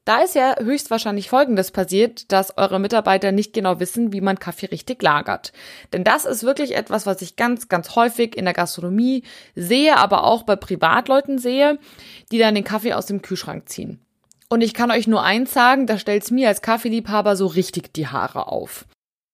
Da 0.05 0.21
ist 0.21 0.35
ja 0.35 0.55
höchstwahrscheinlich 0.59 1.29
Folgendes 1.29 1.71
passiert, 1.71 2.31
dass 2.31 2.59
eure 2.59 2.79
Mitarbeiter 2.79 3.31
nicht 3.31 3.53
genau 3.53 3.79
wissen, 3.79 4.13
wie 4.13 4.21
man 4.21 4.37
Kaffee 4.37 4.67
richtig 4.67 5.01
lagert. 5.01 5.51
Denn 5.93 6.03
das 6.03 6.25
ist 6.25 6.43
wirklich 6.43 6.75
etwas, 6.75 7.07
was 7.07 7.23
ich 7.23 7.35
ganz, 7.35 7.69
ganz 7.69 7.95
häufig 7.95 8.37
in 8.37 8.45
der 8.45 8.53
Gastronomie 8.53 9.23
sehe, 9.55 9.97
aber 9.97 10.23
auch 10.23 10.43
bei 10.43 10.55
Privatleuten 10.55 11.39
sehe, 11.39 11.79
die 12.31 12.37
dann 12.37 12.53
den 12.53 12.63
Kaffee 12.63 12.93
aus 12.93 13.07
dem 13.07 13.23
Kühlschrank 13.23 13.67
ziehen. 13.67 13.99
Und 14.47 14.61
ich 14.61 14.75
kann 14.75 14.91
euch 14.91 15.07
nur 15.07 15.23
eins 15.23 15.51
sagen, 15.53 15.87
da 15.87 15.97
stellt's 15.97 16.29
mir 16.29 16.49
als 16.49 16.61
Kaffeeliebhaber 16.61 17.35
so 17.35 17.47
richtig 17.47 17.91
die 17.93 18.07
Haare 18.07 18.47
auf. 18.47 18.85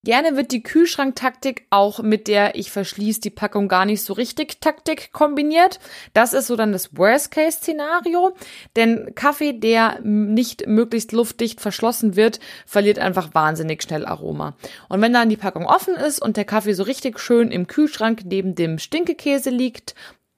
Gerne 0.04 0.36
wird 0.36 0.52
die 0.52 0.64
Kühlschranktaktik 0.64 1.68
auch 1.70 2.02
mit 2.02 2.28
der 2.28 2.56
ich 2.56 2.72
verschließe 2.72 3.22
die 3.22 3.30
Packung 3.30 3.68
gar 3.68 3.86
nicht 3.86 4.02
so 4.02 4.14
richtig 4.14 4.60
Taktik 4.60 5.12
kombiniert. 5.12 5.80
Das 6.16 6.34
ist 6.34 6.48
so 6.48 6.56
dann 6.56 6.72
das 6.72 6.98
Worst-Case-Szenario, 6.98 8.36
denn 8.76 9.14
Kaffee, 9.14 9.54
der 9.54 10.00
nicht 10.02 10.66
möglichst 10.66 11.12
luftdicht 11.12 11.62
verschlossen 11.62 12.16
wird, 12.16 12.40
verliert 12.66 12.98
einfach 12.98 13.36
wahnsinnig 13.36 13.84
schnell 13.84 14.08
Aroma. 14.08 14.56
Und 14.90 15.02
wenn 15.02 15.14
dann 15.14 15.30
die 15.30 15.38
Packung 15.38 15.68
offen 15.68 15.94
ist 15.94 16.20
und 16.20 16.36
der 16.36 16.46
Kaffee 16.46 16.74
so 16.74 16.82
richtig 16.82 17.20
schön 17.20 17.52
im 17.52 17.68
Kühlschrank 17.68 18.22
neben 18.26 18.56
dem 18.56 18.80
Stinkekäse 18.80 19.52
liegt, 19.52 19.94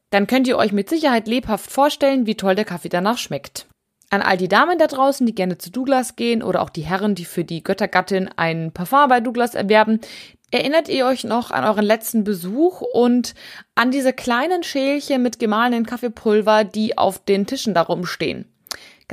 dann 0.09 0.27
könnt 0.27 0.47
ihr 0.49 0.57
euch 0.57 0.73
mit 0.73 0.89
Sicherheit 0.89 1.25
lebhaft 1.25 1.71
vorstellen, 1.71 2.25
wie 2.25 2.35
toll 2.35 2.55
der 2.55 2.65
Kaffee 2.65 2.89
danach 2.89 3.17
schmeckt. 3.17 3.67
An 4.13 4.21
all 4.21 4.37
die 4.37 4.47
Damen 4.47 4.77
da 4.77 4.85
draußen, 4.85 5.25
die 5.25 5.33
gerne 5.33 5.57
zu 5.57 5.71
Douglas 5.71 6.15
gehen 6.15 6.43
oder 6.43 6.61
auch 6.61 6.69
die 6.69 6.83
Herren, 6.83 7.15
die 7.15 7.25
für 7.25 7.43
die 7.43 7.63
Göttergattin 7.63 8.29
ein 8.35 8.71
Parfum 8.71 9.09
bei 9.09 9.19
Douglas 9.19 9.55
erwerben, 9.55 10.01
Erinnert 10.51 10.87
ihr 10.87 11.07
euch 11.07 11.23
noch 11.23 11.49
an 11.49 11.63
euren 11.63 11.83
letzten 11.83 12.23
Besuch 12.23 12.81
und 12.81 13.33
an 13.73 13.89
diese 13.89 14.13
kleinen 14.13 14.61
Schälchen 14.61 15.23
mit 15.23 15.39
gemahlenen 15.39 15.83
Kaffeepulver, 15.83 16.63
die 16.63 16.95
auf 16.95 17.17
den 17.25 17.47
Tischen 17.47 17.73
darum 17.73 18.05
stehen? 18.05 18.45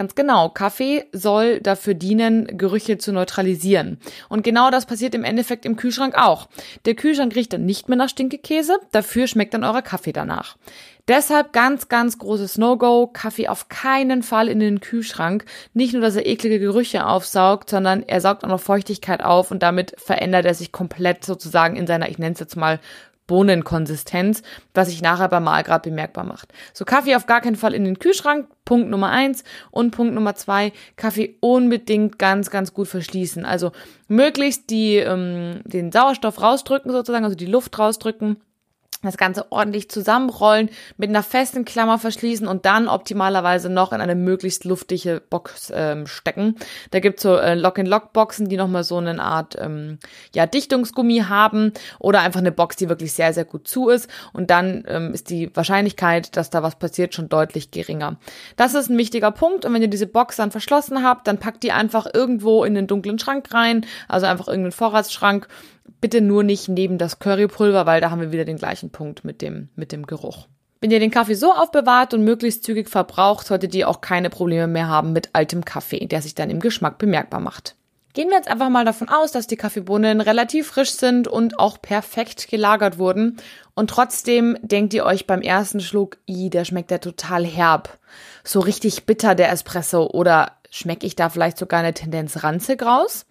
Ganz 0.01 0.15
genau, 0.15 0.49
Kaffee 0.49 1.05
soll 1.13 1.61
dafür 1.61 1.93
dienen, 1.93 2.57
Gerüche 2.57 2.97
zu 2.97 3.13
neutralisieren. 3.13 3.99
Und 4.31 4.43
genau 4.45 4.71
das 4.71 4.87
passiert 4.87 5.15
im 5.15 5.25
Endeffekt 5.25 5.67
im 5.67 5.77
Kühlschrank 5.77 6.15
auch. 6.17 6.49
Der 6.87 6.95
Kühlschrank 6.95 7.37
riecht 7.37 7.53
dann 7.53 7.67
nicht 7.67 7.91
mehr 7.91 7.99
nach 7.99 8.09
Stinkekäse, 8.09 8.79
dafür 8.93 9.27
schmeckt 9.27 9.53
dann 9.53 9.63
euer 9.63 9.83
Kaffee 9.83 10.15
danach. 10.15 10.57
Deshalb 11.07 11.53
ganz, 11.53 11.89
ganz 11.89 12.17
großes 12.17 12.57
No-Go. 12.57 13.09
Kaffee 13.09 13.49
auf 13.49 13.69
keinen 13.69 14.23
Fall 14.23 14.49
in 14.49 14.61
den 14.61 14.81
Kühlschrank. 14.81 15.45
Nicht 15.75 15.93
nur, 15.93 16.01
dass 16.01 16.17
er 16.17 16.25
eklige 16.25 16.61
Gerüche 16.61 17.05
aufsaugt, 17.05 17.69
sondern 17.69 18.03
er 18.03 18.23
saugt 18.23 18.43
auch 18.43 18.49
noch 18.49 18.61
Feuchtigkeit 18.61 19.23
auf 19.23 19.51
und 19.51 19.63
damit 19.63 19.95
verändert 19.99 20.47
er 20.47 20.55
sich 20.55 20.73
komplett 20.73 21.27
sozusagen 21.27 21.77
in 21.77 21.87
seiner, 21.87 22.09
ich 22.09 22.17
nenne 22.17 22.33
es 22.33 22.41
jetzt 22.41 22.57
mal, 22.57 22.81
Bohnenkonsistenz, 23.31 24.43
was 24.75 24.89
sich 24.89 25.03
nachher 25.03 25.29
beim 25.29 25.45
Mahlgrad 25.45 25.85
bemerkbar 25.85 26.25
macht. 26.25 26.53
So 26.73 26.85
Kaffee 26.85 27.15
auf 27.15 27.27
gar 27.27 27.41
keinen 27.41 27.55
Fall 27.55 27.75
in 27.75 27.85
den 27.85 28.01
Kühlschrank, 28.01 28.49
Punkt 28.65 28.91
Nummer 28.91 29.11
eins. 29.11 29.45
Und 29.71 29.93
Punkt 29.93 30.15
Nummer 30.15 30.35
zwei, 30.35 30.73
Kaffee 30.97 31.37
unbedingt 31.39 32.19
ganz, 32.19 32.51
ganz 32.51 32.75
gut 32.75 32.89
verschließen. 32.89 33.45
Also 33.45 33.71
möglichst 34.09 34.69
die, 34.71 34.97
ähm, 34.97 35.61
den 35.65 35.93
Sauerstoff 35.93 36.43
rausdrücken 36.43 36.91
sozusagen, 36.91 37.25
also 37.25 37.37
die 37.37 37.47
Luft 37.47 37.79
rausdrücken 37.79 38.39
das 39.03 39.17
Ganze 39.17 39.51
ordentlich 39.51 39.91
zusammenrollen, 39.91 40.69
mit 40.99 41.09
einer 41.09 41.23
festen 41.23 41.65
Klammer 41.65 41.99
verschließen 41.99 42.47
und 42.47 42.67
dann 42.67 42.87
optimalerweise 42.89 43.71
noch 43.71 43.93
in 43.93 44.01
eine 44.01 44.15
möglichst 44.15 44.65
luftige 44.65 45.23
Box 45.31 45.73
ähm, 45.75 46.07
stecken. 46.07 46.57
Da 46.91 47.01
gibt's 47.01 47.23
so 47.23 47.37
äh, 47.37 47.55
Lock-in-Lock-Boxen, 47.55 48.49
die 48.49 48.59
nochmal 48.59 48.85
so 48.85 48.99
eine 48.99 49.23
Art 49.23 49.57
ähm, 49.59 49.99
ja, 50.35 50.47
Dichtungsgummi 50.47 51.25
haben 51.29 51.73
oder 51.99 52.21
einfach 52.21 52.41
eine 52.41 52.53
Box, 52.53 52.77
die 52.77 52.89
wirklich 52.89 53.15
sehr, 53.15 53.33
sehr 53.33 53.47
gut 53.47 53.67
zu 53.67 53.89
ist. 53.89 54.11
Und 54.33 54.51
dann 54.51 54.85
ähm, 54.87 55.15
ist 55.15 55.31
die 55.31 55.55
Wahrscheinlichkeit, 55.57 56.37
dass 56.37 56.51
da 56.51 56.63
was 56.63 56.79
passiert, 56.79 57.15
schon 57.15 57.29
deutlich 57.31 57.71
geringer. 57.71 58.17
Das 58.57 58.75
ist 58.75 58.91
ein 58.91 58.99
wichtiger 58.99 59.31
Punkt. 59.31 59.65
Und 59.65 59.73
wenn 59.73 59.83
ihr 59.83 59.89
diese 59.89 60.07
Box 60.07 60.37
dann 60.37 60.51
verschlossen 60.51 61.03
habt, 61.03 61.27
dann 61.27 61.39
packt 61.39 61.63
die 61.63 61.73
einfach 61.73 62.07
irgendwo 62.13 62.65
in 62.65 62.75
den 62.75 62.87
dunklen 62.87 63.19
Schrank 63.19 63.53
rein, 63.55 63.87
also 64.09 64.27
einfach 64.27 64.49
irgendeinen 64.49 64.73
Vorratsschrank 64.73 65.49
Bitte 66.01 66.21
nur 66.21 66.43
nicht 66.43 66.69
neben 66.69 66.99
das 66.99 67.19
Currypulver, 67.19 67.87
weil 67.87 68.01
da 68.01 68.11
haben 68.11 68.21
wir 68.21 68.33
wieder 68.33 68.45
den 68.45 68.57
gleichen 68.57 68.91
Punkt 68.91 69.25
mit 69.25 69.43
dem, 69.43 69.69
mit 69.77 69.93
dem 69.93 70.07
Geruch. 70.07 70.47
Wenn 70.81 70.91
ihr 70.91 71.01
den 71.01 71.11
Kaffee 71.11 71.35
so 71.35 71.53
aufbewahrt 71.53 72.15
und 72.15 72.25
möglichst 72.25 72.65
zügig 72.65 72.89
verbraucht, 72.89 73.47
solltet 73.47 73.75
ihr 73.75 73.89
auch 73.89 74.01
keine 74.01 74.31
Probleme 74.31 74.67
mehr 74.67 74.89
haben 74.89 75.13
mit 75.13 75.31
altem 75.35 75.65
Kaffee, 75.65 76.07
der 76.07 76.23
sich 76.23 76.35
dann 76.35 76.49
im 76.49 76.61
Geschmack 76.61 76.97
bemerkbar 76.97 77.41
macht. 77.41 77.77
Gehen 78.13 78.29
wir 78.29 78.37
jetzt 78.37 78.51
einfach 78.51 78.71
mal 78.71 78.85
davon 78.85 79.09
aus, 79.09 79.31
dass 79.31 79.47
die 79.47 79.57
Kaffeebohnen 79.57 80.21
relativ 80.21 80.69
frisch 80.69 80.91
sind 80.91 81.29
und 81.29 81.61
auch 81.61 81.81
perfekt 81.81 82.49
gelagert 82.49 82.99
wurden. 82.99 83.37
Und 83.75 83.91
trotzdem 83.91 84.59
denkt 84.63 84.95
ihr 84.95 85.05
euch 85.05 85.29
beim 85.29 85.43
ersten 85.43 85.81
Schluck, 85.81 86.17
i, 86.29 86.51
der 86.51 86.65
schmeckt 86.65 86.91
ja 86.91 86.99
total 86.99 87.45
herb. 87.45 87.99
So 88.43 88.59
richtig 88.59 89.05
bitter 89.07 89.37
der 89.37 89.53
Espresso 89.53 90.07
oder 90.07 90.57
schmecke 90.71 91.07
ich 91.07 91.15
da 91.15 91.29
vielleicht 91.29 91.59
sogar 91.59 91.81
eine 91.81 91.95
Tendenz 91.95 92.43
ranzig 92.43 92.83
raus? 92.83 93.27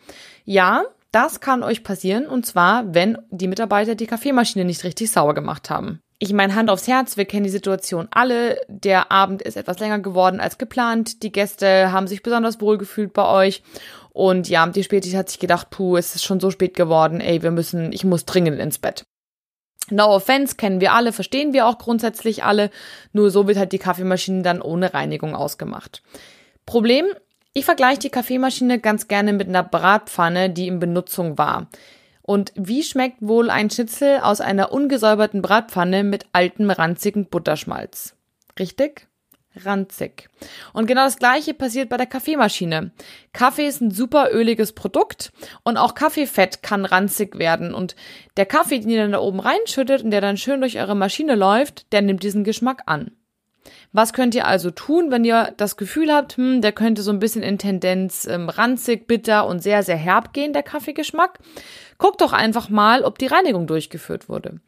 Ja, 0.46 0.84
das 1.11 1.39
kann 1.39 1.63
euch 1.63 1.83
passieren 1.83 2.27
und 2.27 2.45
zwar, 2.45 2.93
wenn 2.93 3.17
die 3.29 3.47
Mitarbeiter 3.47 3.95
die 3.95 4.07
Kaffeemaschine 4.07 4.65
nicht 4.65 4.83
richtig 4.83 5.11
sauer 5.11 5.33
gemacht 5.33 5.69
haben. 5.69 6.01
Ich 6.21 6.33
meine, 6.33 6.53
Hand 6.53 6.69
aufs 6.69 6.87
Herz, 6.87 7.15
wir 7.15 7.23
kennen 7.23 7.45
die 7.45 7.49
Situation 7.49 8.09
alle. 8.11 8.59
Der 8.67 9.09
Abend 9.09 9.41
ist 9.41 9.55
etwas 9.55 9.79
länger 9.79 9.99
geworden 9.99 10.41
als 10.41 10.57
geplant. 10.57 11.23
Die 11.23 11.31
Gäste 11.31 11.93
haben 11.93 12.07
sich 12.07 12.23
besonders 12.23 12.59
wohl 12.59 12.77
gefühlt 12.77 13.13
bei 13.13 13.25
euch. 13.25 13.63
Und 14.11 14.49
ja, 14.49 14.67
die 14.67 14.83
Spätig 14.83 15.15
hat 15.15 15.29
sich 15.29 15.39
gedacht, 15.39 15.69
puh, 15.69 15.95
es 15.95 16.15
ist 16.15 16.25
schon 16.25 16.41
so 16.41 16.51
spät 16.51 16.73
geworden, 16.73 17.21
ey, 17.21 17.41
wir 17.41 17.51
müssen, 17.51 17.93
ich 17.93 18.03
muss 18.03 18.25
dringend 18.25 18.59
ins 18.59 18.79
Bett. 18.79 19.03
No 19.91 20.13
offense, 20.13 20.55
kennen 20.55 20.81
wir 20.81 20.93
alle, 20.93 21.13
verstehen 21.13 21.53
wir 21.53 21.65
auch 21.65 21.77
grundsätzlich 21.77 22.43
alle. 22.43 22.69
Nur 23.13 23.31
so 23.31 23.47
wird 23.47 23.57
halt 23.57 23.71
die 23.71 23.79
Kaffeemaschine 23.79 24.43
dann 24.43 24.61
ohne 24.61 24.93
Reinigung 24.93 25.35
ausgemacht. 25.35 26.03
Problem, 26.65 27.05
ich 27.53 27.65
vergleiche 27.65 28.00
die 28.00 28.10
Kaffeemaschine 28.10 28.79
ganz 28.79 29.08
gerne 29.08 29.34
mit 29.34 29.48
einer 29.48 29.63
Bratpfanne, 29.63 30.50
die 30.50 30.68
in 30.68 30.79
Benutzung 30.79 31.38
war. 31.38 31.68
Und 32.22 32.53
wie 32.56 32.84
schmeckt 32.84 33.18
wohl 33.22 33.50
ein 33.50 33.72
Schnitzel 33.72 34.20
aus 34.20 34.39
einer 34.39 34.72
ungesäuberten 34.72 35.41
Bratpfanne 35.41 36.03
mit 36.03 36.27
altem, 36.32 36.70
ranzigen 36.70 37.25
Butterschmalz? 37.25 38.15
Richtig? 38.60 39.08
Ranzig. 39.56 40.29
Und 40.74 40.86
genau 40.86 41.06
das 41.06 41.18
gleiche 41.18 41.56
passiert 41.56 41.89
bei 41.89 41.98
der 41.98 42.06
Kaffeemaschine. 42.06 42.91
Kaffee 43.34 43.65
ist 43.68 43.82
ein 43.82 43.89
super 43.89 44.29
öliges 44.32 44.74
Produkt 44.74 45.32
und 45.63 45.77
auch 45.77 45.96
Kaffeefett 45.96 46.62
kann 46.62 46.86
ranzig 46.86 47.39
werden. 47.39 47.74
Und 47.74 47.96
der 48.38 48.46
Kaffee, 48.46 48.79
den 48.79 48.89
ihr 48.89 49.01
dann 49.01 49.12
da 49.12 49.20
oben 49.20 49.39
reinschüttet 49.39 50.03
und 50.03 50.12
der 50.12 50.22
dann 50.22 50.38
schön 50.38 50.62
durch 50.62 50.79
eure 50.79 50.96
Maschine 50.96 51.34
läuft, 51.34 51.91
der 51.91 52.03
nimmt 52.03 52.22
diesen 52.22 52.44
Geschmack 52.44 52.84
an. 52.86 53.12
Was 53.91 54.13
könnt 54.13 54.36
ihr 54.36 54.46
also 54.46 54.69
tun, 54.69 55.10
wenn 55.10 55.25
ihr 55.25 55.53
das 55.58 55.75
Gefühl 55.75 56.13
habt, 56.13 56.38
hm, 56.38 56.62
der 56.62 56.72
könnte 56.72 57.01
so 57.01 57.12
ein 57.12 57.19
bisschen 57.19 57.41
in 57.41 57.58
Tendenz 57.58 58.27
ähm, 58.27 58.50
ranzig, 58.50 59.08
bitter 59.08 59.48
und 59.48 59.63
sehr, 59.63 59.81
sehr 59.84 59.98
herb 59.98 60.34
gehen, 60.34 60.53
der 60.53 60.63
Kaffeegeschmack? 60.63 61.39
Guckt 61.98 62.22
doch 62.22 62.34
einfach 62.34 62.69
mal, 62.69 63.03
ob 63.03 63.17
die 63.17 63.27
Reinigung 63.27 63.65
durchgeführt 63.65 64.29
wurde. 64.29 64.60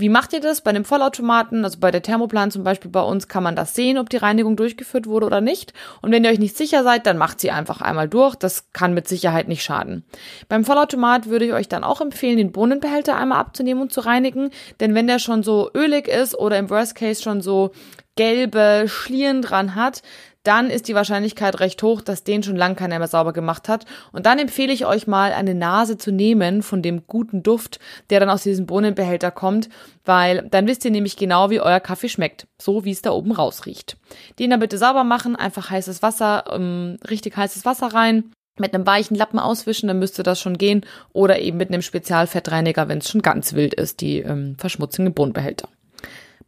Wie 0.00 0.08
macht 0.08 0.32
ihr 0.32 0.40
das? 0.40 0.62
Bei 0.62 0.72
dem 0.72 0.86
Vollautomaten, 0.86 1.62
also 1.62 1.78
bei 1.78 1.90
der 1.90 2.00
Thermoplan 2.00 2.50
zum 2.50 2.64
Beispiel 2.64 2.90
bei 2.90 3.02
uns, 3.02 3.28
kann 3.28 3.42
man 3.42 3.54
das 3.54 3.74
sehen, 3.74 3.98
ob 3.98 4.08
die 4.08 4.16
Reinigung 4.16 4.56
durchgeführt 4.56 5.06
wurde 5.06 5.26
oder 5.26 5.42
nicht. 5.42 5.74
Und 6.00 6.10
wenn 6.10 6.24
ihr 6.24 6.30
euch 6.30 6.38
nicht 6.38 6.56
sicher 6.56 6.82
seid, 6.84 7.04
dann 7.04 7.18
macht 7.18 7.38
sie 7.38 7.50
einfach 7.50 7.82
einmal 7.82 8.08
durch. 8.08 8.34
Das 8.34 8.72
kann 8.72 8.94
mit 8.94 9.08
Sicherheit 9.08 9.46
nicht 9.46 9.62
schaden. 9.62 10.04
Beim 10.48 10.64
Vollautomat 10.64 11.26
würde 11.26 11.44
ich 11.44 11.52
euch 11.52 11.68
dann 11.68 11.84
auch 11.84 12.00
empfehlen, 12.00 12.38
den 12.38 12.50
Bohnenbehälter 12.50 13.14
einmal 13.14 13.40
abzunehmen 13.40 13.82
und 13.82 13.92
zu 13.92 14.00
reinigen. 14.00 14.50
Denn 14.80 14.94
wenn 14.94 15.06
der 15.06 15.18
schon 15.18 15.42
so 15.42 15.70
ölig 15.74 16.08
ist 16.08 16.34
oder 16.34 16.56
im 16.56 16.70
Worst 16.70 16.94
Case 16.94 17.22
schon 17.22 17.42
so 17.42 17.72
gelbe 18.16 18.84
Schlieren 18.86 19.42
dran 19.42 19.74
hat, 19.74 20.02
dann 20.42 20.70
ist 20.70 20.88
die 20.88 20.94
Wahrscheinlichkeit 20.94 21.60
recht 21.60 21.82
hoch, 21.82 22.00
dass 22.00 22.24
den 22.24 22.42
schon 22.42 22.56
lang 22.56 22.74
keiner 22.74 22.98
mehr 22.98 23.08
sauber 23.08 23.32
gemacht 23.32 23.68
hat. 23.68 23.84
Und 24.12 24.24
dann 24.24 24.38
empfehle 24.38 24.72
ich 24.72 24.86
euch 24.86 25.06
mal 25.06 25.32
eine 25.32 25.54
Nase 25.54 25.98
zu 25.98 26.12
nehmen 26.12 26.62
von 26.62 26.80
dem 26.80 27.06
guten 27.06 27.42
Duft, 27.42 27.78
der 28.08 28.20
dann 28.20 28.30
aus 28.30 28.42
diesem 28.42 28.66
Bohnenbehälter 28.66 29.30
kommt, 29.30 29.68
weil 30.04 30.48
dann 30.50 30.66
wisst 30.66 30.84
ihr 30.84 30.90
nämlich 30.90 31.16
genau, 31.16 31.50
wie 31.50 31.60
euer 31.60 31.80
Kaffee 31.80 32.08
schmeckt, 32.08 32.46
so 32.60 32.84
wie 32.84 32.90
es 32.90 33.02
da 33.02 33.10
oben 33.10 33.32
rausriecht. 33.32 33.98
Den 34.38 34.50
dann 34.50 34.60
bitte 34.60 34.78
sauber 34.78 35.04
machen, 35.04 35.36
einfach 35.36 35.68
heißes 35.68 36.02
Wasser, 36.02 36.44
ähm, 36.50 36.98
richtig 37.08 37.36
heißes 37.36 37.66
Wasser 37.66 37.88
rein 37.88 38.32
mit 38.58 38.74
einem 38.74 38.86
weichen 38.86 39.16
Lappen 39.16 39.38
auswischen, 39.38 39.88
dann 39.88 39.98
müsste 39.98 40.22
das 40.22 40.40
schon 40.40 40.58
gehen. 40.58 40.84
Oder 41.12 41.40
eben 41.40 41.56
mit 41.56 41.68
einem 41.70 41.82
Spezialfettreiniger, 41.82 42.88
wenn 42.88 42.98
es 42.98 43.08
schon 43.08 43.22
ganz 43.22 43.54
wild 43.54 43.74
ist, 43.74 44.00
die 44.00 44.18
ähm, 44.18 44.56
Verschmutzung 44.58 45.06
im 45.06 45.14
Bohnenbehälter. 45.14 45.68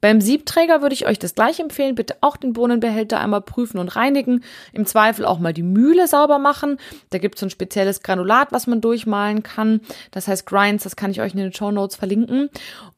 Beim 0.02 0.20
Siebträger 0.20 0.82
würde 0.82 0.94
ich 0.94 1.06
euch 1.06 1.20
das 1.20 1.36
gleich 1.36 1.60
empfehlen. 1.60 1.94
Bitte 1.94 2.16
auch 2.22 2.36
den 2.36 2.54
Bohnenbehälter 2.54 3.20
einmal 3.20 3.40
prüfen 3.40 3.78
und 3.78 3.94
reinigen. 3.94 4.42
Im 4.72 4.84
Zweifel 4.84 5.24
auch 5.24 5.38
mal 5.38 5.52
die 5.52 5.62
Mühle 5.62 6.08
sauber 6.08 6.40
machen. 6.40 6.78
Da 7.10 7.18
gibt 7.18 7.36
es 7.36 7.40
so 7.40 7.46
ein 7.46 7.50
spezielles 7.50 8.02
Granulat, 8.02 8.50
was 8.50 8.66
man 8.66 8.80
durchmalen 8.80 9.44
kann. 9.44 9.80
Das 10.10 10.26
heißt 10.26 10.44
Grinds, 10.44 10.82
das 10.82 10.96
kann 10.96 11.12
ich 11.12 11.20
euch 11.20 11.34
in 11.34 11.38
den 11.38 11.52
Show 11.54 11.70
Notes 11.70 11.94
verlinken. 11.94 12.50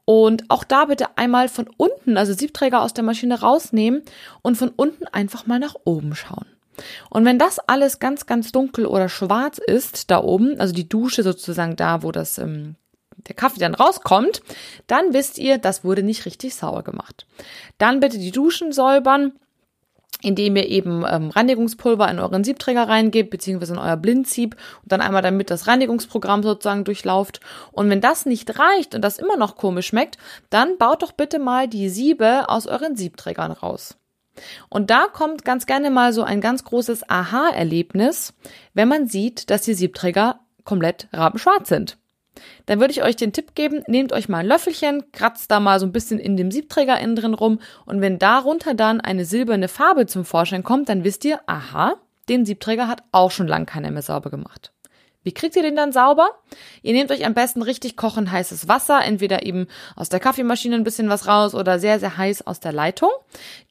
Und 0.07 0.45
auch 0.49 0.65
da 0.65 0.87
bitte 0.87 1.19
einmal 1.19 1.49
von 1.49 1.69
unten, 1.77 2.17
also 2.17 2.33
Siebträger 2.33 2.81
aus 2.81 2.95
der 2.95 3.05
Maschine 3.05 3.39
rausnehmen 3.39 4.03
und 4.41 4.57
von 4.57 4.71
unten 4.75 5.07
einfach 5.07 5.47
mal 5.47 5.59
nach 5.59 5.75
oben 5.85 6.15
schauen. 6.15 6.47
Und 7.11 7.27
wenn 7.27 7.39
das 7.39 7.59
alles 7.59 7.99
ganz, 7.99 8.25
ganz 8.25 8.51
dunkel 8.51 8.87
oder 8.87 9.11
schwarz 9.11 9.59
ist, 9.59 10.11
da 10.11 10.23
oben, 10.23 10.59
also 10.59 10.73
die 10.73 10.89
Dusche 10.89 11.23
sozusagen 11.23 11.77
da, 11.77 12.03
wo 12.03 12.13
das 12.13 12.39
ähm, 12.39 12.77
der 13.29 13.35
Kaffee 13.35 13.61
dann 13.61 13.75
rauskommt, 13.75 14.43
dann 14.87 15.13
wisst 15.13 15.39
ihr, 15.39 15.59
das 15.59 15.85
wurde 15.85 16.03
nicht 16.03 16.27
richtig 16.27 16.55
sauer 16.55 16.83
gemacht. 16.83 17.27
Dann 17.79 18.01
bitte 18.01 18.19
die 18.19 18.31
Duschen 18.31 18.73
säubern, 18.73 19.33
indem 20.25 20.57
ihr 20.57 20.69
eben 20.69 21.05
ähm, 21.09 21.31
Reinigungspulver 21.31 22.11
in 22.11 22.19
euren 22.19 22.45
Siebträger 22.45 22.89
reingebt, 22.89 23.31
beziehungsweise 23.31 23.75
in 23.75 23.79
euer 23.79 23.97
Blindsieb 23.97 24.57
und 24.83 24.91
dann 24.91 25.01
einmal 25.01 25.23
damit 25.23 25.51
das 25.51 25.67
Reinigungsprogramm 25.67 26.43
sozusagen 26.43 26.85
durchlauft. 26.85 27.41
Und 27.73 27.91
wenn 27.91 28.01
das 28.01 28.25
nicht 28.25 28.59
reicht 28.59 28.95
und 28.95 29.03
das 29.03 29.19
immer 29.19 29.37
noch 29.37 29.57
komisch 29.57 29.89
schmeckt, 29.89 30.17
dann 30.51 30.79
baut 30.79 31.03
doch 31.03 31.13
bitte 31.13 31.39
mal 31.39 31.69
die 31.69 31.91
Siebe 31.91 32.49
aus 32.49 32.67
euren 32.67 32.97
Siebträgern 32.97 33.53
raus. 33.53 33.97
Und 34.69 34.91
da 34.91 35.07
kommt 35.13 35.45
ganz 35.45 35.67
gerne 35.67 35.91
mal 35.91 36.13
so 36.13 36.23
ein 36.25 36.41
ganz 36.41 36.65
großes 36.65 37.09
Aha-Erlebnis, 37.09 38.33
wenn 38.73 38.89
man 38.89 39.07
sieht, 39.07 39.51
dass 39.51 39.63
die 39.63 39.75
Siebträger 39.75 40.41
komplett 40.65 41.09
rabenschwarz 41.13 41.69
sind. 41.69 41.99
Dann 42.67 42.81
würde 42.81 42.93
ich 42.93 43.03
euch 43.03 43.17
den 43.17 43.33
Tipp 43.33 43.55
geben, 43.55 43.83
nehmt 43.87 44.13
euch 44.13 44.29
mal 44.29 44.39
ein 44.39 44.47
Löffelchen, 44.47 45.11
kratzt 45.13 45.51
da 45.51 45.61
mal 45.61 45.81
so 45.81 45.87
ein 45.87 45.93
bisschen 45.93 46.19
in 46.19 46.37
dem 46.37 46.51
Siebträger 46.51 47.01
innen 47.01 47.17
drin 47.17 47.35
rum 47.35 47.61
und 47.87 48.01
wenn 48.01 48.19
darunter 48.19 48.75
dann 48.75 49.01
eine 49.01 49.25
silberne 49.25 49.69
Farbe 49.69 50.07
zum 50.07 50.25
Vorschein 50.25 50.63
kommt, 50.63 50.89
dann 50.89 51.05
wisst 51.05 51.25
ihr, 51.25 51.41
aha, 51.47 51.95
den 52.29 52.45
Siebträger 52.45 52.89
hat 52.89 53.03
auch 53.13 53.31
schon 53.31 53.47
lang 53.47 53.67
keiner 53.67 53.91
mehr 53.91 54.03
sauber 54.03 54.31
gemacht. 54.31 54.74
Wie 55.25 55.33
kriegt 55.33 55.57
ihr 55.57 55.63
den 55.63 55.75
dann 55.75 55.91
sauber? 55.91 56.29
Ihr 56.83 56.93
nehmt 56.93 57.11
euch 57.11 57.27
am 57.27 57.35
besten 57.35 57.63
richtig 57.63 57.97
kochend 57.97 58.31
heißes 58.31 58.69
Wasser, 58.69 59.03
entweder 59.03 59.45
eben 59.45 59.67
aus 59.97 60.09
der 60.11 60.21
Kaffeemaschine 60.21 60.77
ein 60.77 60.85
bisschen 60.85 61.09
was 61.09 61.27
raus 61.27 61.55
oder 61.55 61.79
sehr, 61.79 61.99
sehr 61.99 62.17
heiß 62.17 62.47
aus 62.47 62.61
der 62.61 62.73
Leitung. 62.73 63.11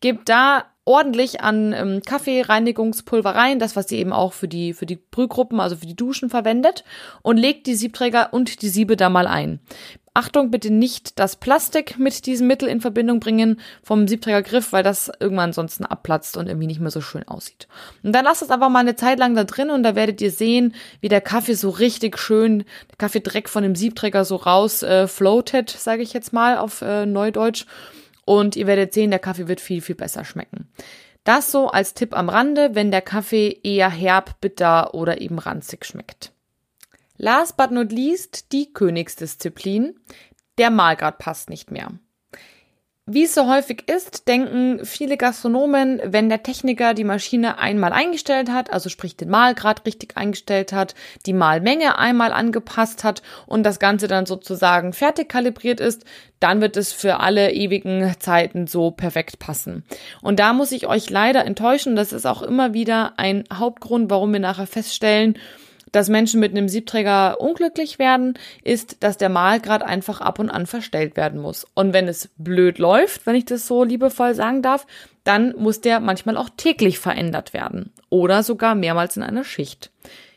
Gebt 0.02 0.28
da 0.28 0.66
ordentlich 0.86 1.42
an 1.42 1.74
ähm, 1.74 2.02
Kaffeereinigungspulver 2.06 3.36
rein, 3.36 3.60
das 3.60 3.76
was 3.76 3.92
ihr 3.92 4.00
eben 4.00 4.12
auch 4.12 4.34
für 4.34 4.48
die 4.48 4.74
für 4.74 4.86
die 4.86 4.98
Brühgruppen, 4.98 5.60
also 5.60 5.78
für 5.78 5.86
die 5.86 5.96
Duschen 5.96 6.30
verwendet 6.30 6.84
und 7.22 7.38
legt 7.38 7.68
die 7.68 7.76
Siebträger 7.76 8.34
und 8.34 8.62
die 8.62 8.70
Siebe 8.70 8.98
da 8.98 9.10
mal 9.10 9.28
ein. 9.28 9.60
Achtung, 10.16 10.52
bitte 10.52 10.72
nicht 10.72 11.18
das 11.18 11.36
Plastik 11.38 11.98
mit 11.98 12.28
diesem 12.28 12.46
Mittel 12.46 12.68
in 12.68 12.82
Verbindung 12.82 13.20
bringen 13.20 13.60
vom 13.82 14.08
Siebträgergriff, 14.08 14.72
weil 14.72 14.84
das 14.84 15.12
irgendwann 15.20 15.50
ansonsten 15.50 15.86
abplatzt 15.86 16.38
und 16.38 16.48
irgendwie 16.48 16.68
nicht 16.68 16.80
mehr 16.80 16.92
so 16.92 17.02
schön 17.02 17.28
aussieht. 17.28 17.68
Und 18.04 18.14
dann 18.14 18.24
lasst 18.24 18.44
es 18.44 18.52
einfach 18.52 18.70
mal 18.70 18.80
eine 18.80 18.96
Zeit 18.96 19.18
lang 19.18 19.34
da 19.34 19.44
drin 19.44 19.72
und 19.72 19.82
da 19.82 19.96
werdet 19.96 20.22
ihr 20.22 20.30
sehen, 20.30 20.76
wie 21.02 21.10
der 21.10 21.22
Kaffee 21.22 21.56
so 21.56 21.72
richtig 21.72 22.20
schön, 22.20 22.60
der 22.92 22.98
Kaffeedreck 23.00 23.50
von 23.50 23.64
dem 23.64 23.76
Siebträger 23.76 24.24
so 24.24 24.36
raus 24.36 24.84
äh, 24.84 25.08
floatet, 25.08 25.72
sage 25.72 26.04
ich 26.04 26.14
jetzt 26.14 26.32
mal 26.32 26.60
auf 26.60 26.84
äh, 26.84 27.08
Neudeutsch. 27.08 27.66
Und 28.26 28.56
ihr 28.56 28.68
werdet 28.68 28.94
sehen, 28.94 29.10
der 29.10 29.20
Kaffee 29.20 29.48
wird 29.48 29.62
viel, 29.62 29.82
viel 29.82 29.96
besser 29.96 30.26
schmecken. 30.26 30.70
Das 31.24 31.52
so 31.52 31.70
als 31.70 31.96
Tipp 31.96 32.16
am 32.16 32.30
Rande, 32.30 32.76
wenn 32.76 32.92
der 32.92 33.02
Kaffee 33.02 33.60
eher 33.64 33.90
herb, 33.90 34.40
bitter 34.42 34.94
oder 34.94 35.22
eben 35.22 35.40
ranzig 35.40 35.86
schmeckt. 35.86 36.34
Last 37.24 37.56
but 37.56 37.72
not 37.72 37.94
least 37.94 38.52
die 38.52 38.74
Königsdisziplin. 38.74 39.96
Der 40.58 40.70
Mahlgrad 40.70 41.20
passt 41.20 41.50
nicht 41.50 41.72
mehr. 41.72 41.94
Wie 43.06 43.24
es 43.24 43.34
so 43.34 43.48
häufig 43.48 43.88
ist, 43.90 44.28
denken 44.28 44.84
viele 44.84 45.16
Gastronomen, 45.16 46.02
wenn 46.04 46.28
der 46.28 46.44
Techniker 46.44 46.94
die 46.94 47.06
Maschine 47.06 47.60
einmal 47.60 47.94
eingestellt 47.94 48.50
hat, 48.52 48.74
also 48.74 48.90
sprich 48.90 49.16
den 49.16 49.30
Mahlgrad 49.30 49.86
richtig 49.86 50.18
eingestellt 50.18 50.74
hat, 50.74 50.96
die 51.26 51.32
Mahlmenge 51.32 51.98
einmal 51.98 52.34
angepasst 52.34 53.06
hat 53.06 53.22
und 53.46 53.64
das 53.64 53.80
Ganze 53.80 54.10
dann 54.10 54.26
sozusagen 54.26 54.92
fertig 54.92 55.30
kalibriert 55.30 55.80
ist, 55.80 56.04
dann 56.42 56.60
wird 56.60 56.76
es 56.76 56.92
für 56.92 57.22
alle 57.22 57.54
ewigen 57.54 58.14
Zeiten 58.20 58.68
so 58.68 58.92
perfekt 58.92 59.40
passen. 59.40 59.86
Und 60.22 60.40
da 60.40 60.52
muss 60.52 60.74
ich 60.74 60.88
euch 60.88 61.10
leider 61.10 61.46
enttäuschen, 61.46 61.96
das 61.96 62.12
ist 62.12 62.26
auch 62.26 62.42
immer 62.42 62.74
wieder 62.74 63.14
ein 63.16 63.46
Hauptgrund, 63.54 64.10
warum 64.10 64.34
wir 64.34 64.42
nachher 64.42 64.68
feststellen, 64.68 65.38
dass 65.94 66.10
Menschen 66.10 66.42
mit 66.42 66.52
einem 66.52 66.68
Siebträger 66.68 67.40
unglücklich 67.40 68.00
werden, 68.00 68.34
ist, 68.64 69.04
dass 69.04 69.16
der 69.16 69.30
Mahlgrad 69.30 69.84
einfach 69.84 70.20
ab 70.20 70.40
und 70.40 70.50
an 70.50 70.66
verstellt 70.66 71.16
werden 71.16 71.40
muss. 71.40 71.66
Und 71.76 71.94
wenn 71.94 72.10
es 72.10 72.32
blöd 72.38 72.80
läuft, 72.80 73.26
wenn 73.26 73.36
ich 73.36 73.46
das 73.46 73.68
so 73.68 73.86
liebevoll 73.86 74.34
sagen 74.34 74.62
darf, 74.62 74.86
dann 75.24 75.54
muss 75.58 75.80
der 75.80 76.02
manchmal 76.02 76.36
auch 76.36 76.50
täglich 76.58 77.00
verändert 77.00 77.54
werden 77.54 77.94
oder 78.10 78.44
sogar 78.44 78.76
mehrmals 78.76 79.16
in 79.16 79.24
einer 79.24 79.44
Schicht. 79.44 79.92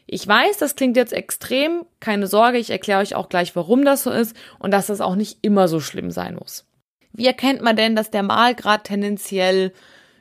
Ich 0.07 0.29
weiß, 0.29 0.59
das 0.59 0.77
klingt 0.77 0.97
jetzt 0.97 1.13
extrem, 1.13 1.85
keine 1.99 2.29
Sorge, 2.29 2.59
ich 2.59 2.71
erkläre 2.71 3.01
euch 3.01 3.17
auch 3.17 3.29
gleich, 3.29 3.57
warum 3.57 3.85
das 3.85 4.05
so 4.05 4.11
ist 4.11 4.37
und 4.59 4.71
dass 4.71 4.87
das 4.87 5.01
auch 5.01 5.17
nicht 5.17 5.39
immer 5.43 5.67
so 5.67 5.81
schlimm 5.81 6.11
sein 6.13 6.37
muss. 6.37 6.67
Wie 7.13 7.27
erkennt 7.27 7.63
man 7.63 7.77
denn, 7.77 7.97
dass 7.97 8.11
der 8.11 8.23
Mahlgrad 8.23 8.85
tendenziell 8.85 9.73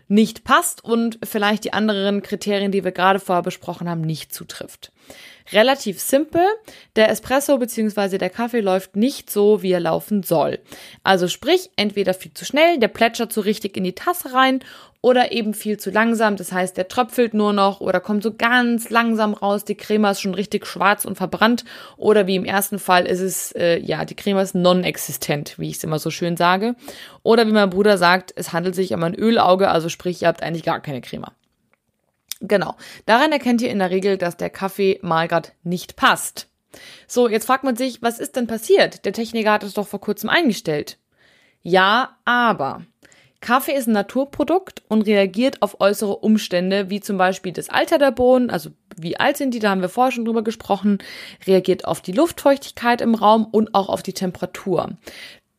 nicht 0.08 0.44
passt 0.44 0.84
und 0.84 1.20
vielleicht 1.24 1.64
die 1.64 1.74
anderen 1.74 2.22
Kriterien, 2.22 2.72
die 2.72 2.84
wir 2.84 2.92
gerade 2.92 3.20
vorher 3.20 3.44
besprochen 3.44 3.90
haben, 3.90 4.02
nicht 4.02 4.34
zutrifft. 4.34 4.92
Relativ 5.52 6.00
simpel. 6.00 6.44
Der 6.96 7.10
Espresso 7.10 7.58
bzw. 7.58 8.18
der 8.18 8.30
Kaffee 8.30 8.62
läuft 8.62 8.96
nicht 8.96 9.30
so, 9.30 9.62
wie 9.62 9.72
er 9.72 9.80
laufen 9.80 10.24
soll. 10.24 10.60
Also 11.04 11.28
sprich, 11.28 11.70
entweder 11.76 12.14
viel 12.14 12.34
zu 12.34 12.46
schnell, 12.46 12.80
der 12.80 12.88
plätschert 12.88 13.32
so 13.32 13.42
richtig 13.42 13.78
in 13.78 13.84
die 13.84 13.94
Tasse 13.94 14.34
rein 14.34 14.62
oder 15.02 15.32
eben 15.32 15.54
viel 15.54 15.78
zu 15.78 15.92
langsam. 15.92 16.36
Das 16.36 16.52
heißt, 16.52 16.78
der 16.78 16.88
tröpfelt 16.88 17.36
nur 17.36 17.54
noch 17.54 17.80
oder 17.80 18.00
kommt 18.00 18.24
so 18.24 18.34
ganz 18.34 18.90
langsam 18.90 19.36
raus. 19.36 19.64
Die 19.64 19.76
Crema 19.76 20.10
ist 20.10 20.22
schon 20.22 20.34
richtig 20.34 20.66
schwarz 20.66 21.06
und 21.06 21.16
verbrannt. 21.16 21.64
Oder 21.96 22.26
wie 22.26 22.36
im 22.36 22.44
ersten 22.44 22.80
Fall 22.80 23.06
ist 23.06 23.20
es, 23.20 23.52
äh, 23.52 23.78
ja, 23.78 24.04
die 24.04 24.16
Crema 24.16 24.42
ist 24.42 24.56
non-existent, 24.56 25.60
wie 25.60 25.70
ich 25.70 25.78
es 25.78 25.84
immer 25.84 26.00
so 26.00 26.10
schön 26.10 26.38
sage. 26.38 26.76
Oder 27.22 27.46
wie 27.46 27.52
mein 27.52 27.70
Bruder 27.70 28.00
sagt, 28.00 28.34
es 28.36 28.52
handelt 28.52 28.74
sich 28.74 28.94
um 28.96 29.04
ein 29.04 29.14
Ölauge, 29.14 29.70
also 29.70 29.90
sprich, 29.90 30.24
ihr 30.24 30.28
habt 30.28 30.42
eigentlich 30.42 30.64
gar 30.64 30.80
keine 30.80 31.02
Crema. 31.02 31.34
Genau. 32.42 32.76
Daran 33.06 33.32
erkennt 33.32 33.62
ihr 33.62 33.70
in 33.70 33.80
der 33.80 33.92
Regel, 33.92 34.18
dass 34.18 34.38
der 34.38 34.50
Kaffee 34.50 35.00
mal 35.02 35.28
grad 35.28 35.54
nicht 35.64 35.96
passt. 35.96 36.50
So, 37.08 37.30
jetzt 37.30 37.46
fragt 37.46 37.64
man 37.64 37.76
sich, 37.76 38.02
was 38.02 38.20
ist 38.20 38.36
denn 38.36 38.48
passiert? 38.48 39.06
Der 39.06 39.14
Techniker 39.14 39.54
hat 39.54 39.64
es 39.64 39.74
doch 39.74 39.88
vor 39.88 40.02
kurzem 40.02 40.30
eingestellt. 40.30 40.98
Ja, 41.62 42.18
aber 42.26 42.86
Kaffee 43.46 43.74
ist 43.74 43.88
ein 43.88 43.94
Naturprodukt 43.94 44.82
und 44.88 45.04
reagiert 45.04 45.62
auf 45.62 45.80
äußere 45.80 46.18
Umstände, 46.18 46.90
wie 46.90 47.00
zum 47.00 47.18
Beispiel 47.18 47.52
das 47.52 47.70
Alter 47.70 47.98
der 47.98 48.12
Bohnen, 48.12 48.50
also 48.50 48.72
wie 48.98 49.18
alt 49.20 49.38
sind 49.38 49.54
die, 49.54 49.60
da 49.60 49.70
haben 49.70 49.82
wir 49.82 49.90
vorher 49.90 50.12
schon 50.12 50.26
drüber 50.26 50.44
gesprochen, 50.44 50.98
reagiert 51.46 51.86
auf 51.86 52.02
die 52.02 52.12
Luftfeuchtigkeit 52.12 53.02
im 53.02 53.14
Raum 53.14 53.46
und 53.46 53.76
auch 53.76 53.90
auf 53.90 54.02
die 54.04 54.14
Temperatur. 54.14 54.98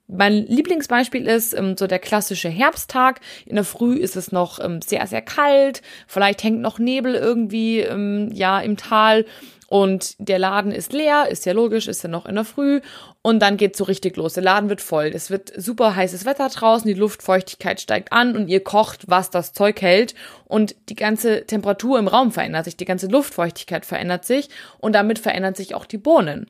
Mein 0.08 0.46
Lieblingsbeispiel 0.46 1.26
ist 1.26 1.52
ähm, 1.52 1.76
so 1.76 1.86
der 1.86 1.98
klassische 1.98 2.48
Herbsttag. 2.48 3.20
In 3.44 3.56
der 3.56 3.64
Früh 3.64 3.96
ist 3.96 4.16
es 4.16 4.30
noch 4.30 4.60
ähm, 4.62 4.80
sehr, 4.80 5.06
sehr 5.06 5.22
kalt. 5.22 5.82
Vielleicht 6.06 6.44
hängt 6.44 6.60
noch 6.60 6.78
Nebel 6.78 7.14
irgendwie 7.14 7.80
ähm, 7.80 8.30
ja 8.32 8.60
im 8.60 8.76
Tal 8.76 9.25
und 9.68 10.14
der 10.18 10.38
Laden 10.38 10.70
ist 10.70 10.92
leer, 10.92 11.26
ist 11.28 11.44
ja 11.44 11.52
logisch, 11.52 11.88
ist 11.88 12.04
ja 12.04 12.08
noch 12.08 12.26
in 12.26 12.36
der 12.36 12.44
Früh 12.44 12.80
und 13.22 13.40
dann 13.40 13.56
geht's 13.56 13.78
so 13.78 13.84
richtig 13.84 14.16
los. 14.16 14.34
Der 14.34 14.44
Laden 14.44 14.68
wird 14.68 14.80
voll. 14.80 15.10
Es 15.12 15.30
wird 15.30 15.52
super 15.56 15.96
heißes 15.96 16.25
Wetter 16.25 16.48
draußen, 16.48 16.86
die 16.86 16.94
Luftfeuchtigkeit 16.94 17.81
steigt 17.81 18.12
an 18.12 18.37
und 18.37 18.46
ihr 18.48 18.62
kocht, 18.62 19.09
was 19.09 19.31
das 19.31 19.52
Zeug 19.52 19.83
hält 19.83 20.14
und 20.44 20.76
die 20.88 20.94
ganze 20.94 21.46
Temperatur 21.46 21.98
im 21.98 22.07
Raum 22.07 22.31
verändert 22.31 22.66
sich, 22.66 22.76
die 22.76 22.85
ganze 22.85 23.09
Luftfeuchtigkeit 23.09 23.85
verändert 23.85 24.24
sich 24.24 24.50
und 24.78 24.94
damit 24.94 25.18
verändern 25.18 25.54
sich 25.54 25.74
auch 25.74 25.87
die 25.87 25.98
Bohnen. 25.98 26.46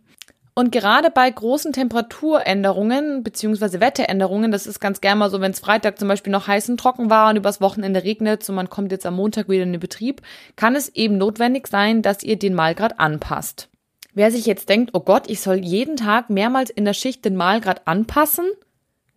Und 0.59 0.73
gerade 0.73 1.11
bei 1.11 1.31
großen 1.31 1.75
Temperaturänderungen 1.75 3.23
beziehungsweise 3.23 3.79
Wetteränderungen, 3.79 4.51
das 4.51 4.67
ist 4.67 4.81
ganz 4.81 5.03
gerne 5.03 5.19
mal 5.19 5.29
so, 5.29 5.43
wenn 5.43 5.51
es 5.51 5.61
Freitag 5.61 5.99
zum 5.99 6.09
Beispiel 6.09 6.33
noch 6.33 6.47
heiß 6.47 6.71
und 6.71 6.81
trocken 6.81 7.11
war 7.11 7.29
und 7.29 7.37
übers 7.37 7.61
Wochenende 7.61 8.05
regnet 8.05 8.49
und 8.49 8.55
man 8.55 8.71
kommt 8.71 8.91
jetzt 8.91 9.05
am 9.05 9.17
Montag 9.17 9.51
wieder 9.51 9.65
in 9.65 9.73
den 9.73 9.81
Betrieb, 9.83 10.23
kann 10.57 10.75
es 10.75 10.89
eben 10.89 11.19
notwendig 11.19 11.67
sein, 11.67 12.01
dass 12.01 12.23
ihr 12.23 12.39
den 12.39 12.55
Malgrad 12.55 12.99
anpasst. 12.99 13.69
Wer 14.15 14.31
sich 14.31 14.47
jetzt 14.47 14.71
denkt, 14.71 14.93
oh 14.95 15.01
Gott, 15.01 15.29
ich 15.29 15.43
soll 15.43 15.57
jeden 15.57 15.97
Tag 15.97 16.31
mehrmals 16.31 16.71
in 16.71 16.87
der 16.87 16.95
Schicht 16.95 17.27
den 17.27 17.37
Malgrad 17.37 17.87
anpassen? 17.87 18.47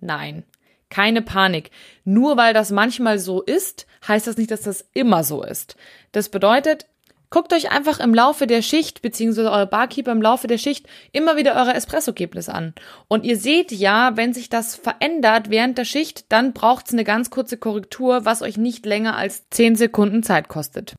Nein. 0.02 0.43
Keine 0.89 1.21
Panik. 1.21 1.71
Nur 2.04 2.36
weil 2.36 2.54
das 2.54 2.69
manchmal 2.69 3.17
so 3.17 3.41
ist, 3.41 3.88
heißt 4.06 4.28
das 4.28 4.36
nicht, 4.36 4.52
dass 4.52 4.63
das 4.63 4.89
immer 4.93 5.23
so 5.23 5.41
ist. 5.41 5.78
Das 6.12 6.28
bedeutet, 6.28 6.86
Guckt 7.31 7.53
euch 7.53 7.71
einfach 7.71 7.99
im 7.99 8.15
Laufe 8.15 8.47
der 8.47 8.63
Schicht, 8.63 9.03
beziehungsweise 9.03 9.51
eure 9.51 9.67
Barkeeper 9.67 10.11
im 10.11 10.21
Laufe 10.21 10.47
der 10.47 10.57
Schicht, 10.57 10.87
immer 11.11 11.37
wieder 11.37 11.55
eure 11.55 11.75
Espresso-Ergebnisse 11.75 12.55
an. 12.55 12.73
Und 13.07 13.23
ihr 13.23 13.37
seht 13.37 13.71
ja, 13.71 14.17
wenn 14.17 14.33
sich 14.33 14.49
das 14.49 14.75
verändert 14.75 15.51
während 15.51 15.77
der 15.77 15.85
Schicht, 15.85 16.31
dann 16.31 16.53
braucht's 16.53 16.91
eine 16.91 17.03
ganz 17.03 17.29
kurze 17.29 17.57
Korrektur, 17.57 18.25
was 18.25 18.41
euch 18.41 18.57
nicht 18.57 18.83
länger 18.87 19.15
als 19.15 19.47
10 19.51 19.75
Sekunden 19.75 20.23
Zeit 20.23 20.47
kostet. 20.47 20.95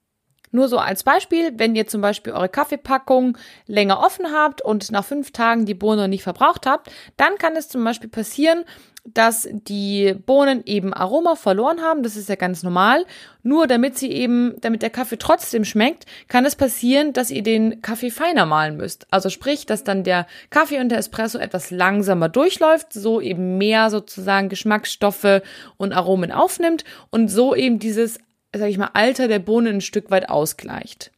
Nur 0.52 0.68
so 0.68 0.78
als 0.78 1.04
Beispiel, 1.04 1.52
wenn 1.58 1.76
ihr 1.76 1.86
zum 1.86 2.00
Beispiel 2.00 2.32
eure 2.32 2.48
Kaffeepackung 2.48 3.38
länger 3.66 4.00
offen 4.00 4.32
habt 4.32 4.62
und 4.62 4.90
nach 4.90 5.04
fünf 5.04 5.30
Tagen 5.30 5.64
die 5.64 5.74
Bohne 5.74 6.08
nicht 6.08 6.24
verbraucht 6.24 6.66
habt, 6.66 6.90
dann 7.16 7.38
kann 7.38 7.54
es 7.54 7.68
zum 7.68 7.84
Beispiel 7.84 8.10
passieren, 8.10 8.64
dass 9.04 9.48
die 9.50 10.14
Bohnen 10.26 10.62
eben 10.66 10.92
Aroma 10.92 11.34
verloren 11.34 11.80
haben. 11.80 12.02
Das 12.02 12.16
ist 12.16 12.28
ja 12.28 12.34
ganz 12.34 12.62
normal. 12.62 13.04
Nur 13.42 13.66
damit 13.66 13.98
sie 13.98 14.10
eben, 14.10 14.54
damit 14.60 14.82
der 14.82 14.90
Kaffee 14.90 15.16
trotzdem 15.16 15.64
schmeckt, 15.64 16.06
kann 16.28 16.44
es 16.44 16.56
passieren, 16.56 17.12
dass 17.12 17.30
ihr 17.30 17.42
den 17.42 17.82
Kaffee 17.82 18.10
feiner 18.10 18.46
mahlen 18.46 18.76
müsst. 18.76 19.06
Also 19.10 19.30
sprich, 19.30 19.66
dass 19.66 19.84
dann 19.84 20.04
der 20.04 20.26
Kaffee 20.50 20.80
und 20.80 20.90
der 20.90 20.98
Espresso 20.98 21.38
etwas 21.38 21.70
langsamer 21.70 22.28
durchläuft, 22.28 22.92
so 22.92 23.20
eben 23.20 23.58
mehr 23.58 23.90
sozusagen 23.90 24.48
Geschmacksstoffe 24.48 25.42
und 25.76 25.92
Aromen 25.92 26.32
aufnimmt 26.32 26.84
und 27.10 27.28
so 27.28 27.54
eben 27.54 27.78
dieses, 27.78 28.18
sag 28.54 28.68
ich 28.68 28.78
mal, 28.78 28.90
Alter 28.92 29.28
der 29.28 29.38
Bohnen 29.38 29.76
ein 29.76 29.80
Stück 29.80 30.10
weit 30.10 30.28
ausgleicht. 30.28 31.10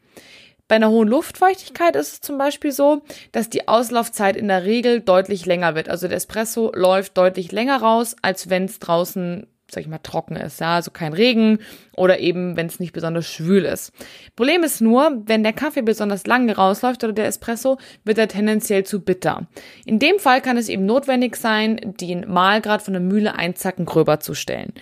Bei 0.68 0.76
einer 0.76 0.90
hohen 0.90 1.08
Luftfeuchtigkeit 1.08 1.96
ist 1.96 2.12
es 2.12 2.20
zum 2.20 2.38
Beispiel 2.38 2.72
so, 2.72 3.02
dass 3.32 3.50
die 3.50 3.68
Auslaufzeit 3.68 4.36
in 4.36 4.48
der 4.48 4.64
Regel 4.64 5.00
deutlich 5.00 5.44
länger 5.46 5.74
wird. 5.74 5.88
Also 5.88 6.08
der 6.08 6.16
Espresso 6.16 6.72
läuft 6.74 7.18
deutlich 7.18 7.52
länger 7.52 7.80
raus, 7.80 8.16
als 8.22 8.48
wenn 8.48 8.64
es 8.64 8.78
draußen 8.78 9.46
sag 9.72 9.82
ich 9.82 9.88
mal, 9.88 9.98
trocken 9.98 10.36
ist, 10.36 10.60
ja, 10.60 10.74
also 10.74 10.90
kein 10.90 11.12
Regen 11.12 11.58
oder 11.96 12.20
eben, 12.20 12.56
wenn 12.56 12.66
es 12.66 12.78
nicht 12.78 12.92
besonders 12.92 13.26
schwül 13.26 13.64
ist. 13.64 13.92
Problem 14.36 14.62
ist 14.62 14.80
nur, 14.80 15.22
wenn 15.24 15.42
der 15.42 15.52
Kaffee 15.52 15.82
besonders 15.82 16.26
lange 16.26 16.54
rausläuft 16.54 17.02
oder 17.04 17.12
der 17.12 17.26
Espresso, 17.26 17.78
wird 18.04 18.18
er 18.18 18.28
tendenziell 18.28 18.84
zu 18.84 19.00
bitter. 19.00 19.48
In 19.86 19.98
dem 19.98 20.18
Fall 20.18 20.42
kann 20.42 20.58
es 20.58 20.68
eben 20.68 20.84
notwendig 20.84 21.36
sein, 21.36 21.80
den 22.00 22.30
Mahlgrad 22.30 22.82
von 22.82 22.92
der 22.92 23.02
Mühle 23.02 23.34
ein 23.34 23.56
Zacken 23.56 23.86
gröber 23.86 24.20
zu 24.20 24.34
stellen. 24.34 24.74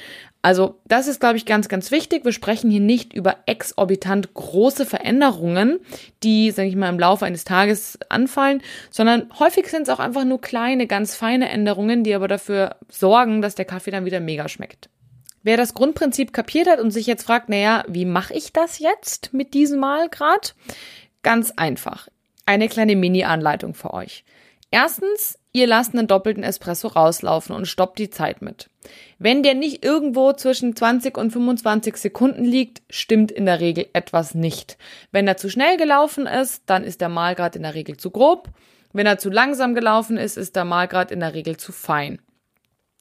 Also 0.42 0.80
das 0.86 1.06
ist, 1.06 1.20
glaube 1.20 1.36
ich, 1.36 1.44
ganz, 1.44 1.68
ganz 1.68 1.90
wichtig. 1.90 2.24
Wir 2.24 2.32
sprechen 2.32 2.70
hier 2.70 2.80
nicht 2.80 3.12
über 3.12 3.36
exorbitant 3.44 4.32
große 4.32 4.86
Veränderungen, 4.86 5.80
die, 6.22 6.50
sage 6.50 6.68
ich 6.68 6.76
mal, 6.76 6.88
im 6.88 6.98
Laufe 6.98 7.26
eines 7.26 7.44
Tages 7.44 7.98
anfallen, 8.08 8.62
sondern 8.90 9.30
häufig 9.38 9.68
sind 9.68 9.82
es 9.82 9.88
auch 9.90 9.98
einfach 9.98 10.24
nur 10.24 10.40
kleine, 10.40 10.86
ganz 10.86 11.14
feine 11.14 11.50
Änderungen, 11.50 12.04
die 12.04 12.14
aber 12.14 12.26
dafür 12.26 12.76
sorgen, 12.88 13.42
dass 13.42 13.54
der 13.54 13.66
Kaffee 13.66 13.90
dann 13.90 14.06
wieder 14.06 14.20
mega 14.20 14.48
schmeckt. 14.48 14.88
Wer 15.42 15.56
das 15.56 15.74
Grundprinzip 15.74 16.32
kapiert 16.32 16.68
hat 16.68 16.80
und 16.80 16.90
sich 16.90 17.06
jetzt 17.06 17.24
fragt, 17.24 17.48
naja, 17.48 17.84
wie 17.88 18.04
mache 18.04 18.34
ich 18.34 18.52
das 18.52 18.78
jetzt 18.78 19.32
mit 19.32 19.52
diesem 19.52 19.80
Malgrad? 19.80 20.54
Ganz 21.22 21.52
einfach. 21.56 22.08
Eine 22.46 22.68
kleine 22.68 22.96
Mini-Anleitung 22.96 23.74
für 23.74 23.92
euch. 23.92 24.24
Erstens, 24.72 25.36
ihr 25.52 25.66
lasst 25.66 25.94
einen 25.94 26.06
doppelten 26.06 26.44
Espresso 26.44 26.88
rauslaufen 26.88 27.56
und 27.56 27.66
stoppt 27.66 27.98
die 27.98 28.10
Zeit 28.10 28.40
mit. 28.40 28.70
Wenn 29.18 29.42
der 29.42 29.54
nicht 29.54 29.84
irgendwo 29.84 30.32
zwischen 30.32 30.76
20 30.76 31.18
und 31.18 31.32
25 31.32 31.96
Sekunden 31.96 32.44
liegt, 32.44 32.82
stimmt 32.88 33.32
in 33.32 33.46
der 33.46 33.58
Regel 33.58 33.88
etwas 33.92 34.34
nicht. 34.34 34.78
Wenn 35.10 35.26
er 35.26 35.36
zu 35.36 35.50
schnell 35.50 35.76
gelaufen 35.76 36.26
ist, 36.26 36.62
dann 36.66 36.84
ist 36.84 37.00
der 37.00 37.08
Mahlgrad 37.08 37.56
in 37.56 37.62
der 37.62 37.74
Regel 37.74 37.96
zu 37.96 38.10
grob. 38.10 38.48
Wenn 38.92 39.06
er 39.06 39.18
zu 39.18 39.28
langsam 39.28 39.74
gelaufen 39.74 40.16
ist, 40.16 40.36
ist 40.36 40.54
der 40.54 40.64
Mahlgrad 40.64 41.10
in 41.10 41.20
der 41.20 41.34
Regel 41.34 41.56
zu 41.56 41.72
fein. 41.72 42.20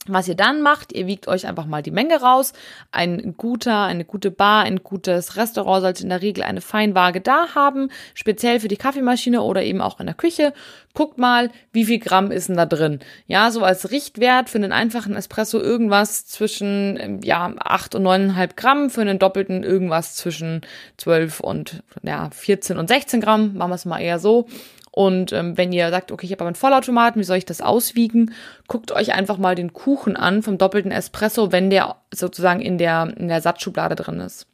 Was 0.06 0.28
ihr 0.28 0.34
dann 0.34 0.62
macht, 0.62 0.94
ihr 0.94 1.06
wiegt 1.06 1.28
euch 1.28 1.46
einfach 1.46 1.66
mal 1.66 1.82
die 1.82 1.90
Menge 1.90 2.22
raus. 2.22 2.54
Ein 2.90 3.34
guter, 3.36 3.82
eine 3.82 4.06
gute 4.06 4.30
Bar, 4.30 4.62
ein 4.64 4.82
gutes 4.82 5.36
Restaurant 5.36 5.82
sollte 5.82 6.04
in 6.04 6.08
der 6.08 6.22
Regel 6.22 6.42
eine 6.42 6.62
Feinwaage 6.62 7.20
da 7.20 7.54
haben, 7.54 7.90
speziell 8.14 8.60
für 8.60 8.68
die 8.68 8.78
Kaffeemaschine 8.78 9.42
oder 9.42 9.62
eben 9.62 9.82
auch 9.82 10.00
in 10.00 10.06
der 10.06 10.14
Küche. 10.14 10.54
Guckt 10.94 11.18
mal, 11.18 11.50
wie 11.72 11.84
viel 11.84 11.98
Gramm 11.98 12.30
ist 12.30 12.48
denn 12.48 12.56
da 12.56 12.64
drin? 12.64 13.00
Ja, 13.26 13.50
so 13.50 13.62
als 13.62 13.90
Richtwert 13.90 14.48
für 14.48 14.56
einen 14.56 14.72
einfachen 14.72 15.14
Espresso 15.14 15.60
irgendwas 15.60 16.24
zwischen, 16.24 16.96
ähm, 16.98 17.20
ja, 17.22 17.52
acht 17.58 17.94
und 17.94 18.02
neuneinhalb 18.02 18.56
Gramm, 18.56 18.88
für 18.88 19.02
einen 19.02 19.18
doppelten 19.18 19.62
irgendwas 19.62 20.16
zwischen 20.16 20.62
zwölf 20.96 21.40
und, 21.40 21.82
ja, 22.02 22.30
14 22.30 22.78
und 22.78 22.88
16 22.88 23.20
Gramm. 23.20 23.54
Machen 23.54 23.70
wir 23.70 23.74
es 23.74 23.84
mal 23.84 24.00
eher 24.00 24.18
so. 24.18 24.48
Und 24.92 25.32
ähm, 25.32 25.56
wenn 25.56 25.72
ihr 25.72 25.90
sagt, 25.90 26.10
okay, 26.10 26.26
ich 26.26 26.32
habe 26.32 26.42
aber 26.42 26.48
einen 26.48 26.56
Vollautomaten, 26.56 27.20
wie 27.20 27.24
soll 27.24 27.36
ich 27.36 27.44
das 27.44 27.60
auswiegen? 27.60 28.34
Guckt 28.66 28.90
euch 28.92 29.14
einfach 29.14 29.38
mal 29.38 29.54
den 29.54 29.72
Kuchen 29.72 30.16
an 30.16 30.42
vom 30.42 30.58
doppelten 30.58 30.90
Espresso, 30.90 31.52
wenn 31.52 31.70
der 31.70 31.96
sozusagen 32.12 32.60
in 32.60 32.76
der, 32.76 33.12
in 33.16 33.28
der 33.28 33.40
Satzschublade 33.40 33.94
drin 33.94 34.20
ist. 34.20 34.46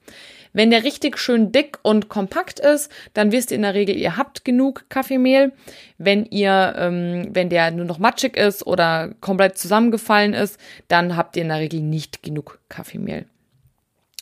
Wenn 0.53 0.71
der 0.71 0.85
richtig 0.85 1.19
schön 1.19 1.53
dick 1.53 1.79
und 1.83 2.09
kompakt 2.09 2.61
ist, 2.61 2.91
dann 3.13 3.31
wisst 3.31 3.51
ihr 3.51 3.57
in 3.57 3.63
der 3.63 3.75
Regel, 3.75 3.95
ihr 3.95 4.17
habt 4.17 4.43
genug 4.43 4.87
Kaffeemehl. 4.89 5.53
Wenn 5.99 6.25
ihr, 6.25 6.75
ähm, 6.79 7.29
wenn 7.33 7.51
der 7.51 7.71
nur 7.71 7.85
noch 7.85 7.99
matschig 7.99 8.39
ist 8.39 8.67
oder 8.67 9.11
komplett 9.21 9.59
zusammengefallen 9.59 10.33
ist, 10.33 10.59
dann 10.89 11.15
habt 11.15 11.37
ihr 11.37 11.43
in 11.43 11.49
der 11.49 11.59
Regel 11.59 11.81
nicht 11.81 12.23
genug 12.23 12.59
Kaffeemehl. 12.71 13.27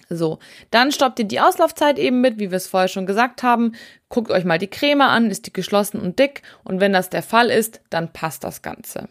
So, 0.09 0.39
dann 0.71 0.93
stoppt 0.93 1.19
ihr 1.19 1.25
die 1.25 1.41
Auslaufzeit 1.41 1.99
eben 1.99 2.21
mit, 2.21 2.39
wie 2.39 2.51
wir 2.51 2.57
es 2.57 2.67
vorher 2.67 2.89
schon 2.89 3.07
gesagt 3.07 3.43
haben. 3.43 3.73
Guckt 4.09 4.31
euch 4.31 4.45
mal 4.45 4.59
die 4.59 4.69
Creme 4.69 5.03
an, 5.03 5.31
ist 5.31 5.47
die 5.47 5.53
geschlossen 5.53 6.01
und 6.01 6.19
dick? 6.19 6.43
Und 6.63 6.81
wenn 6.81 6.93
das 6.93 7.11
der 7.11 7.23
Fall 7.23 7.51
ist, 7.51 7.81
dann 7.91 8.13
passt 8.13 8.45
das 8.45 8.63
Ganze. 8.63 9.09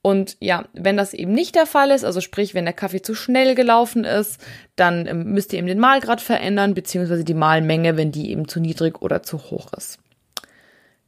Und 0.00 0.36
ja, 0.40 0.64
wenn 0.72 0.96
das 0.96 1.12
eben 1.12 1.32
nicht 1.32 1.54
der 1.54 1.66
Fall 1.66 1.90
ist, 1.90 2.04
also 2.04 2.20
sprich, 2.20 2.54
wenn 2.54 2.64
der 2.64 2.72
Kaffee 2.72 3.02
zu 3.02 3.14
schnell 3.14 3.54
gelaufen 3.54 4.04
ist, 4.04 4.40
dann 4.76 5.06
ähm, 5.06 5.32
müsst 5.32 5.52
ihr 5.52 5.58
eben 5.58 5.66
den 5.66 5.80
Mahlgrad 5.80 6.20
verändern, 6.20 6.74
beziehungsweise 6.74 7.24
die 7.24 7.34
Mahlmenge, 7.34 7.96
wenn 7.96 8.12
die 8.12 8.30
eben 8.30 8.48
zu 8.48 8.60
niedrig 8.60 9.02
oder 9.02 9.22
zu 9.22 9.38
hoch 9.50 9.72
ist. 9.76 9.98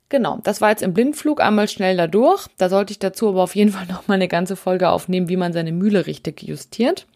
Genau, 0.09 0.41
das 0.43 0.61
war 0.61 0.71
jetzt 0.71 0.83
im 0.83 0.93
Blindflug 0.93 1.41
einmal 1.41 1.69
schnell 1.69 1.97
dadurch. 1.97 2.49
Da 2.59 2.69
sollte 2.69 2.93
ich 2.93 2.99
dazu 2.99 3.29
aber 3.29 3.45
auf 3.45 3.55
jeden 3.55 3.71
Fall 3.71 3.87
noch 3.87 4.09
mal 4.09 4.15
eine 4.15 4.27
ganze 4.27 4.57
Folge 4.57 4.91
aufnehmen, 4.91 5.29
wie 5.29 5.37
man 5.37 5.53
seine 5.53 5.71
Mühle 5.71 6.07
richtig 6.07 6.43
justiert. 6.43 7.07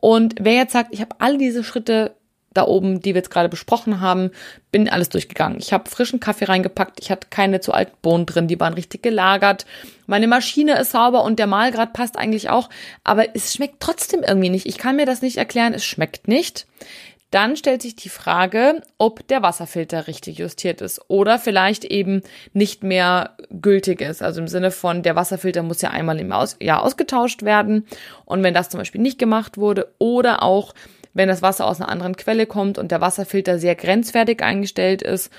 Und 0.00 0.34
wer 0.40 0.54
jetzt 0.54 0.72
sagt, 0.72 0.92
ich 0.92 1.00
habe 1.00 1.16
all 1.18 1.38
diese 1.38 1.64
Schritte 1.64 2.16
da 2.56 2.66
oben, 2.66 3.00
die 3.00 3.14
wir 3.14 3.20
jetzt 3.20 3.30
gerade 3.30 3.48
besprochen 3.48 4.00
haben, 4.00 4.30
bin 4.72 4.88
alles 4.88 5.08
durchgegangen. 5.08 5.58
Ich 5.58 5.72
habe 5.72 5.90
frischen 5.90 6.20
Kaffee 6.20 6.46
reingepackt, 6.46 7.00
ich 7.00 7.10
hatte 7.10 7.28
keine 7.30 7.60
zu 7.60 7.72
alten 7.72 7.96
Bohnen 8.02 8.26
drin, 8.26 8.48
die 8.48 8.58
waren 8.58 8.74
richtig 8.74 9.02
gelagert. 9.02 9.66
Meine 10.06 10.26
Maschine 10.26 10.78
ist 10.78 10.92
sauber 10.92 11.24
und 11.24 11.38
der 11.38 11.46
Mahlgrad 11.46 11.92
passt 11.92 12.16
eigentlich 12.16 12.48
auch, 12.48 12.70
aber 13.04 13.34
es 13.34 13.52
schmeckt 13.52 13.80
trotzdem 13.80 14.22
irgendwie 14.22 14.50
nicht. 14.50 14.66
Ich 14.66 14.78
kann 14.78 14.96
mir 14.96 15.06
das 15.06 15.22
nicht 15.22 15.36
erklären, 15.36 15.74
es 15.74 15.84
schmeckt 15.84 16.28
nicht. 16.28 16.66
Dann 17.30 17.56
stellt 17.56 17.82
sich 17.82 17.96
die 17.96 18.08
Frage, 18.08 18.82
ob 18.98 19.26
der 19.26 19.42
Wasserfilter 19.42 20.06
richtig 20.06 20.38
justiert 20.38 20.80
ist 20.80 21.00
oder 21.08 21.38
vielleicht 21.38 21.84
eben 21.84 22.22
nicht 22.52 22.84
mehr 22.84 23.36
gültig 23.50 24.00
ist. 24.00 24.22
Also 24.22 24.40
im 24.40 24.48
Sinne 24.48 24.70
von, 24.70 25.02
der 25.02 25.16
Wasserfilter 25.16 25.62
muss 25.62 25.82
ja 25.82 25.90
einmal 25.90 26.20
im 26.20 26.32
Jahr 26.60 26.82
ausgetauscht 26.82 27.42
werden. 27.42 27.86
Und 28.24 28.42
wenn 28.42 28.54
das 28.54 28.68
zum 28.68 28.78
Beispiel 28.78 29.00
nicht 29.00 29.18
gemacht 29.18 29.58
wurde 29.58 29.92
oder 29.98 30.42
auch 30.42 30.72
wenn 31.14 31.28
das 31.28 31.42
Wasser 31.42 31.66
aus 31.66 31.80
einer 31.80 31.88
anderen 31.88 32.16
Quelle 32.16 32.46
kommt 32.46 32.78
und 32.78 32.92
der 32.92 33.00
Wasserfilter 33.00 33.58
sehr 33.58 33.74
grenzwertig 33.74 34.42
eingestellt 34.42 35.02
ist, 35.02 35.32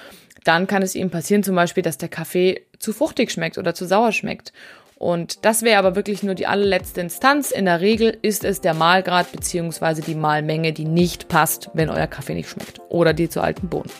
dann 0.43 0.65
kann 0.65 0.81
es 0.81 0.95
eben 0.95 1.09
passieren 1.09 1.43
zum 1.43 1.55
Beispiel, 1.55 1.83
dass 1.83 1.97
der 1.97 2.09
Kaffee 2.09 2.65
zu 2.79 2.93
fruchtig 2.93 3.31
schmeckt 3.31 3.57
oder 3.57 3.73
zu 3.73 3.85
sauer 3.85 4.11
schmeckt. 4.11 4.53
Und 4.97 5.45
das 5.45 5.61
wäre 5.61 5.77
aber 5.77 5.95
wirklich 5.95 6.23
nur 6.23 6.33
die 6.33 6.47
allerletzte 6.47 7.01
Instanz. 7.01 7.51
In 7.51 7.65
der 7.65 7.81
Regel 7.81 8.17
ist 8.21 8.43
es 8.43 8.61
der 8.61 8.73
Mahlgrad 8.73 9.31
bzw. 9.31 10.01
die 10.01 10.15
Mahlmenge, 10.15 10.73
die 10.73 10.85
nicht 10.85 11.27
passt, 11.27 11.69
wenn 11.73 11.89
euer 11.89 12.07
Kaffee 12.07 12.33
nicht 12.33 12.49
schmeckt. 12.49 12.81
Oder 12.89 13.13
die 13.13 13.29
zu 13.29 13.41
alten 13.41 13.67
Bohnen. 13.67 13.91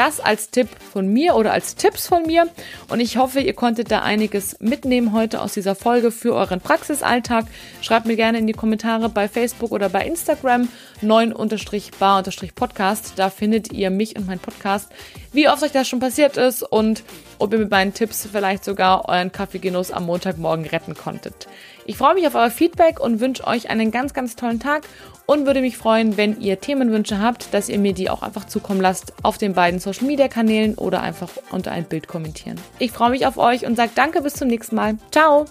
Das 0.00 0.18
als 0.18 0.48
Tipp 0.48 0.70
von 0.94 1.12
mir 1.12 1.34
oder 1.34 1.52
als 1.52 1.76
Tipps 1.76 2.06
von 2.06 2.22
mir. 2.22 2.48
Und 2.88 3.00
ich 3.00 3.18
hoffe, 3.18 3.40
ihr 3.40 3.52
konntet 3.52 3.90
da 3.90 4.00
einiges 4.00 4.58
mitnehmen 4.58 5.12
heute 5.12 5.42
aus 5.42 5.52
dieser 5.52 5.74
Folge 5.74 6.10
für 6.10 6.34
euren 6.34 6.62
Praxisalltag. 6.62 7.44
Schreibt 7.82 8.06
mir 8.06 8.16
gerne 8.16 8.38
in 8.38 8.46
die 8.46 8.54
Kommentare 8.54 9.10
bei 9.10 9.28
Facebook 9.28 9.72
oder 9.72 9.90
bei 9.90 10.06
Instagram 10.06 10.70
9-bar-podcast. 11.02 13.12
Da 13.16 13.28
findet 13.28 13.74
ihr 13.74 13.90
mich 13.90 14.16
und 14.16 14.26
meinen 14.26 14.38
Podcast. 14.38 14.88
Wie 15.34 15.50
oft 15.50 15.62
euch 15.62 15.72
das 15.72 15.86
schon 15.86 16.00
passiert 16.00 16.38
ist 16.38 16.62
und 16.62 17.04
ob 17.38 17.52
ihr 17.52 17.58
mit 17.58 17.70
meinen 17.70 17.92
Tipps 17.92 18.26
vielleicht 18.32 18.64
sogar 18.64 19.06
euren 19.06 19.32
Kaffeegenuss 19.32 19.90
am 19.90 20.06
Montagmorgen 20.06 20.64
retten 20.64 20.94
konntet. 20.94 21.46
Ich 21.86 21.96
freue 21.96 22.14
mich 22.14 22.26
auf 22.26 22.34
euer 22.36 22.50
Feedback 22.50 23.00
und 23.00 23.20
wünsche 23.20 23.46
euch 23.46 23.68
einen 23.68 23.90
ganz, 23.90 24.14
ganz 24.14 24.34
tollen 24.36 24.60
Tag 24.60 24.86
und 25.26 25.46
würde 25.46 25.60
mich 25.60 25.76
freuen, 25.76 26.16
wenn 26.16 26.40
ihr 26.40 26.60
Themenwünsche 26.60 27.20
habt, 27.20 27.52
dass 27.52 27.68
ihr 27.68 27.78
mir 27.78 27.92
die 27.92 28.10
auch 28.10 28.22
einfach 28.22 28.46
zukommen 28.46 28.80
lasst 28.80 29.12
auf 29.22 29.38
den 29.38 29.54
beiden 29.54 29.80
Social 29.80 30.06
Media 30.06 30.28
Kanälen 30.28 30.74
oder 30.74 31.02
einfach 31.02 31.30
unter 31.50 31.72
ein 31.72 31.84
Bild 31.84 32.08
kommentieren. 32.08 32.60
Ich 32.78 32.92
freue 32.92 33.10
mich 33.10 33.26
auf 33.26 33.38
euch 33.38 33.66
und 33.66 33.76
sage 33.76 33.92
danke 33.94 34.22
bis 34.22 34.34
zum 34.34 34.48
nächsten 34.48 34.76
Mal. 34.76 34.96
Ciao! 35.10 35.46